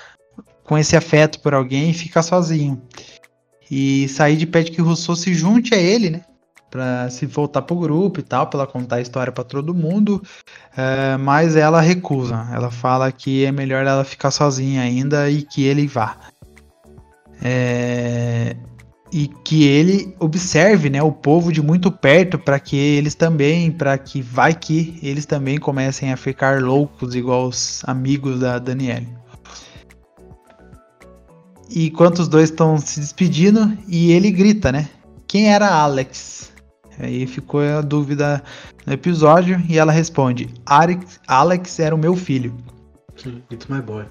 com 0.64 0.76
esse 0.76 0.96
afeto 0.96 1.38
por 1.38 1.54
alguém 1.54 1.90
e 1.90 1.94
ficar 1.94 2.24
sozinho. 2.24 2.82
E 3.70 4.08
Said 4.08 4.44
pede 4.46 4.72
que 4.72 4.82
Rousseau 4.82 5.14
se 5.14 5.32
junte 5.34 5.72
a 5.72 5.78
ele, 5.78 6.10
né, 6.10 6.22
para 6.70 7.10
se 7.10 7.26
voltar 7.26 7.62
pro 7.62 7.76
grupo 7.76 8.20
e 8.20 8.22
tal, 8.22 8.46
para 8.46 8.60
ela 8.60 8.66
contar 8.66 8.96
a 8.96 9.00
história 9.00 9.32
para 9.32 9.42
todo 9.42 9.74
mundo, 9.74 10.22
é, 10.76 11.16
mas 11.16 11.56
ela 11.56 11.80
recusa. 11.80 12.48
Ela 12.52 12.70
fala 12.70 13.10
que 13.10 13.44
é 13.44 13.52
melhor 13.52 13.84
ela 13.84 14.04
ficar 14.04 14.30
sozinha 14.30 14.82
ainda 14.82 15.28
e 15.28 15.42
que 15.42 15.64
ele 15.64 15.86
vá. 15.86 16.16
É, 17.42 18.54
e 19.12 19.26
que 19.44 19.64
ele 19.64 20.14
observe, 20.20 20.88
né, 20.88 21.02
o 21.02 21.10
povo 21.10 21.52
de 21.52 21.60
muito 21.60 21.90
perto 21.90 22.38
para 22.38 22.60
que 22.60 22.76
eles 22.76 23.14
também, 23.14 23.70
para 23.70 23.98
que 23.98 24.22
vai 24.22 24.54
que 24.54 24.98
eles 25.02 25.26
também 25.26 25.58
comecem 25.58 26.12
a 26.12 26.16
ficar 26.16 26.62
loucos 26.62 27.14
igual 27.14 27.48
os 27.48 27.82
amigos 27.86 28.38
da 28.38 28.58
Danielle. 28.58 29.08
E 31.68 31.86
enquanto 31.86 32.20
os 32.20 32.28
dois 32.28 32.50
estão 32.50 32.78
se 32.78 33.00
despedindo 33.00 33.76
e 33.86 34.12
ele 34.12 34.30
grita, 34.30 34.72
né? 34.72 34.88
Quem 35.26 35.52
era 35.52 35.68
Alex? 35.68 36.49
Aí 36.98 37.26
ficou 37.26 37.60
a 37.60 37.80
dúvida 37.80 38.42
no 38.86 38.92
episódio 38.92 39.62
e 39.68 39.78
ela 39.78 39.92
responde: 39.92 40.52
Alex, 40.66 41.20
Alex 41.26 41.78
era 41.78 41.94
o 41.94 41.98
meu 41.98 42.16
filho. 42.16 42.54
Sim, 43.16 43.42
it's 43.50 43.66
my 43.68 43.80
boy. 43.80 44.04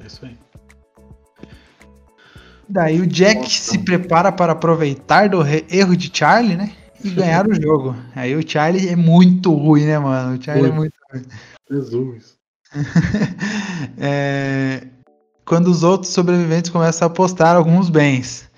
É 0.00 0.06
isso 0.06 0.24
aí. 0.24 0.36
Daí 2.68 3.00
o 3.00 3.06
Jack 3.06 3.40
Nossa. 3.40 3.72
se 3.72 3.78
prepara 3.78 4.32
para 4.32 4.52
aproveitar 4.52 5.28
do 5.28 5.42
erro 5.70 5.96
de 5.96 6.10
Charlie, 6.12 6.56
né? 6.56 6.72
E 7.02 7.10
ganhar 7.10 7.46
o 7.46 7.54
jogo. 7.54 7.94
Aí 8.14 8.34
o 8.34 8.48
Charlie 8.48 8.88
é 8.88 8.96
muito 8.96 9.52
ruim, 9.52 9.84
né, 9.84 9.98
mano? 9.98 10.38
O 10.38 10.42
Charlie 10.42 10.70
é 10.70 10.72
muito 10.72 10.94
ruim. 11.12 11.24
Jesus. 11.70 12.34
é, 13.98 14.86
quando 15.44 15.68
os 15.68 15.82
outros 15.82 16.12
sobreviventes 16.12 16.70
começam 16.70 17.06
a 17.06 17.10
apostar 17.10 17.54
alguns 17.54 17.90
bens. 17.90 18.48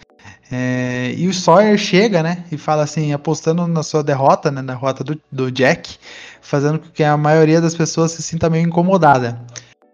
É, 0.51 1.13
e 1.17 1.27
o 1.27 1.35
Sawyer 1.35 1.77
chega, 1.77 2.23
né? 2.23 2.45
E 2.53 2.57
fala 2.57 2.85
assim, 2.85 3.13
apostando 3.13 3.67
na 3.67 3.83
sua 3.83 4.03
derrota, 4.03 4.51
né? 4.51 4.63
Na 4.63 4.75
derrota 4.75 5.03
do, 5.03 5.21
do 5.31 5.51
Jack, 5.51 5.97
fazendo 6.41 6.79
com 6.79 6.89
que 6.91 7.03
a 7.03 7.17
maioria 7.17 7.61
das 7.61 7.75
pessoas 7.75 8.13
se 8.13 8.23
sinta 8.23 8.49
meio 8.49 8.67
incomodada. 8.67 9.41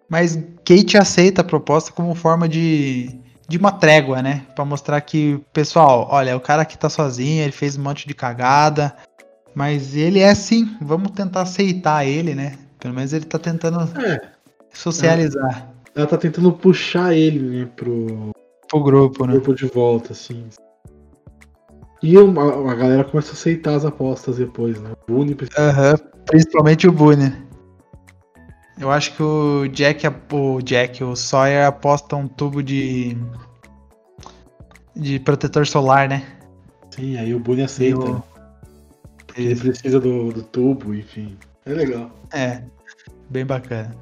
Mas 0.09 0.37
Kate 0.65 0.99
aceita 0.99 1.41
a 1.41 1.45
proposta 1.45 1.91
como 1.93 2.15
forma 2.15 2.49
de 2.49 3.19
de 3.49 3.59
uma 3.59 3.73
trégua, 3.73 4.23
né? 4.23 4.47
Para 4.55 4.65
mostrar 4.65 4.99
que, 5.03 5.39
pessoal, 5.53 6.09
olha, 6.11 6.35
o 6.35 6.41
cara 6.41 6.63
aqui 6.63 6.79
tá 6.79 6.89
sozinho, 6.89 7.43
ele 7.43 7.53
fez 7.53 7.77
um 7.77 7.83
monte 7.83 8.09
de 8.09 8.15
cagada, 8.15 8.97
mas 9.55 9.95
ele 9.95 10.21
é 10.21 10.31
assim, 10.31 10.75
vamos 10.81 11.11
tentar 11.11 11.43
aceitar 11.43 12.07
ele, 12.07 12.35
né? 12.35 12.57
Pelo 12.81 12.95
menos 12.95 13.13
ele 13.13 13.27
tá 13.27 13.39
tentando 13.39 13.79
é, 14.01 14.21
socializar. 14.73 15.45
Ela, 15.45 15.73
ela 15.95 16.07
tá 16.07 16.17
tentando 16.17 16.51
puxar 16.51 17.15
ele, 17.15 17.41
né, 17.41 17.69
pro, 17.77 18.31
pro 18.73 18.83
grupo, 18.83 19.27
né? 19.27 19.35
Grupo 19.35 19.55
de 19.55 19.67
volta, 19.67 20.13
assim. 20.13 20.49
E 22.03 22.17
a, 22.17 22.21
a, 22.21 22.75
galera 22.75 23.05
começa 23.05 23.31
a 23.31 23.35
aceitar 23.35 23.75
as 23.75 23.85
apostas 23.85 24.39
depois, 24.39 24.81
né? 24.81 24.93
O 24.93 25.13
Boone, 25.13 25.33
uhum, 25.33 26.25
principalmente 26.27 26.89
o 26.89 26.93
Boone. 26.93 27.33
Eu 28.81 28.91
acho 28.91 29.15
que 29.15 29.23
o 29.23 29.69
Jack, 29.69 30.03
o 30.33 30.63
Jack, 30.63 31.05
o 31.05 31.15
Sawyer 31.15 31.67
aposta 31.67 32.17
um 32.17 32.27
tubo 32.27 32.63
de 32.63 33.17
de 34.97 35.21
protetor 35.21 35.67
solar, 35.67 36.09
né? 36.09 36.27
Sim, 36.91 37.17
aí 37.19 37.35
o 37.35 37.39
Boone 37.39 37.63
aceita. 37.63 38.01
O... 38.01 38.23
Ele 39.37 39.55
precisa 39.55 40.01
do, 40.01 40.33
do 40.33 40.43
tubo, 40.43 40.95
enfim. 40.95 41.39
É 41.65 41.73
legal. 41.73 42.11
É, 42.33 42.63
bem 43.31 43.47
bacana. 43.47 43.95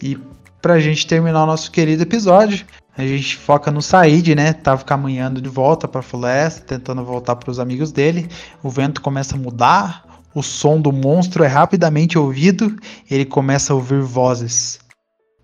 E 0.00 0.18
pra 0.62 0.78
gente 0.78 1.06
terminar 1.06 1.42
o 1.42 1.46
nosso 1.46 1.70
querido 1.70 2.04
episódio, 2.04 2.64
a 2.96 3.06
gente 3.06 3.36
foca 3.36 3.70
no 3.70 3.80
Said, 3.80 4.34
né? 4.34 4.52
Tava 4.52 4.84
caminhando 4.84 5.40
de 5.40 5.48
volta 5.48 5.88
pra 5.88 6.02
floresta, 6.02 6.76
tentando 6.76 7.04
voltar 7.04 7.36
para 7.36 7.50
os 7.50 7.58
amigos 7.58 7.90
dele. 7.90 8.28
O 8.62 8.68
vento 8.68 9.00
começa 9.00 9.34
a 9.34 9.38
mudar, 9.38 10.22
o 10.34 10.42
som 10.42 10.80
do 10.80 10.92
monstro 10.92 11.42
é 11.42 11.46
rapidamente 11.46 12.18
ouvido, 12.18 12.76
ele 13.10 13.24
começa 13.24 13.72
a 13.72 13.76
ouvir 13.76 14.02
vozes. 14.02 14.78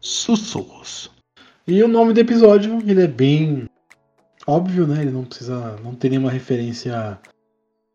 Sussurros. 0.00 1.10
E 1.66 1.82
o 1.82 1.88
nome 1.88 2.12
do 2.12 2.20
episódio, 2.20 2.82
ele 2.86 3.02
é 3.02 3.06
bem 3.06 3.68
óbvio, 4.46 4.86
né? 4.86 5.02
Ele 5.02 5.10
não 5.10 5.24
precisa, 5.24 5.76
não 5.82 5.94
tem 5.94 6.10
nenhuma 6.10 6.30
referência 6.30 7.18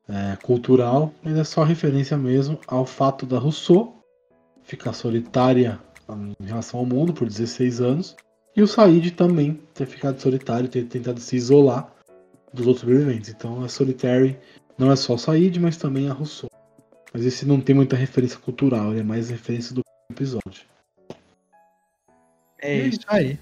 é, 0.08 0.36
cultural, 0.44 1.14
ele 1.24 1.40
é 1.40 1.44
só 1.44 1.64
referência 1.64 2.18
mesmo 2.18 2.60
ao 2.68 2.86
fato 2.86 3.26
da 3.26 3.40
Rousseau 3.40 4.04
ficar 4.64 4.94
solitária 4.94 5.80
em 6.40 6.46
relação 6.46 6.80
ao 6.80 6.86
mundo 6.86 7.14
por 7.14 7.28
16 7.28 7.82
anos 7.82 8.16
e 8.56 8.62
o 8.62 8.68
Said 8.68 9.12
também 9.12 9.60
ter 9.74 9.86
ficado 9.86 10.20
solitário, 10.20 10.70
ter 10.70 10.86
tentado 10.86 11.20
se 11.20 11.36
isolar 11.36 11.92
dos 12.54 12.68
outros 12.68 12.82
sobreviventes. 12.82 13.30
Então 13.30 13.64
a 13.64 13.70
Solitary 13.70 14.38
não 14.78 14.92
é 14.92 14.96
só 14.96 15.16
o 15.16 15.18
Said, 15.18 15.60
mas 15.60 15.78
também 15.78 16.10
a 16.10 16.14
Rousseau. 16.14 16.50
Mas 17.14 17.26
esse 17.26 17.46
não 17.46 17.60
tem 17.62 17.76
muita 17.76 17.96
referência 17.96 18.40
cultural, 18.40 18.92
ele 18.92 19.02
é 19.02 19.04
mais 19.04 19.30
referência 19.30 19.74
do 19.74 19.82
episódio. 20.12 20.64
É 22.60 22.88
isso 22.88 23.02
aí. 23.08 23.38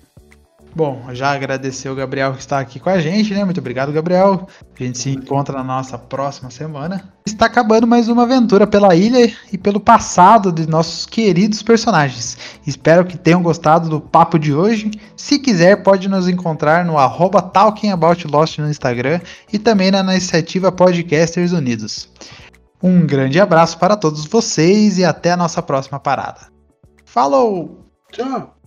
Bom, 0.73 1.03
já 1.11 1.31
agradecer 1.31 1.89
o 1.89 1.95
Gabriel 1.95 2.33
que 2.33 2.39
está 2.39 2.59
aqui 2.59 2.79
com 2.79 2.89
a 2.89 2.99
gente, 2.99 3.33
né? 3.33 3.43
Muito 3.43 3.59
obrigado, 3.59 3.91
Gabriel. 3.91 4.47
A 4.79 4.83
gente 4.83 4.97
se 4.97 5.09
encontra 5.09 5.57
na 5.57 5.63
nossa 5.63 5.97
próxima 5.97 6.49
semana. 6.49 7.13
Está 7.25 7.45
acabando 7.45 7.85
mais 7.85 8.07
uma 8.07 8.23
aventura 8.23 8.65
pela 8.65 8.95
ilha 8.95 9.33
e 9.51 9.57
pelo 9.57 9.81
passado 9.81 10.49
de 10.51 10.67
nossos 10.67 11.05
queridos 11.05 11.61
personagens. 11.61 12.37
Espero 12.65 13.05
que 13.05 13.17
tenham 13.17 13.43
gostado 13.43 13.89
do 13.89 13.99
papo 13.99 14.39
de 14.39 14.53
hoje. 14.53 14.91
Se 15.17 15.37
quiser, 15.39 15.83
pode 15.83 16.07
nos 16.07 16.29
encontrar 16.29 16.85
no 16.85 16.97
arroba 16.97 17.41
talkingaboutlost 17.41 18.59
no 18.59 18.69
Instagram 18.69 19.19
e 19.51 19.59
também 19.59 19.91
na 19.91 20.01
iniciativa 20.01 20.71
Podcasters 20.71 21.51
Unidos. 21.51 22.09
Um 22.81 23.05
grande 23.05 23.39
abraço 23.39 23.77
para 23.77 23.97
todos 23.97 24.25
vocês 24.25 24.97
e 24.97 25.03
até 25.03 25.31
a 25.31 25.37
nossa 25.37 25.61
próxima 25.61 25.99
parada. 25.99 26.47
Falou! 27.05 27.85
Tchau! 28.11 28.60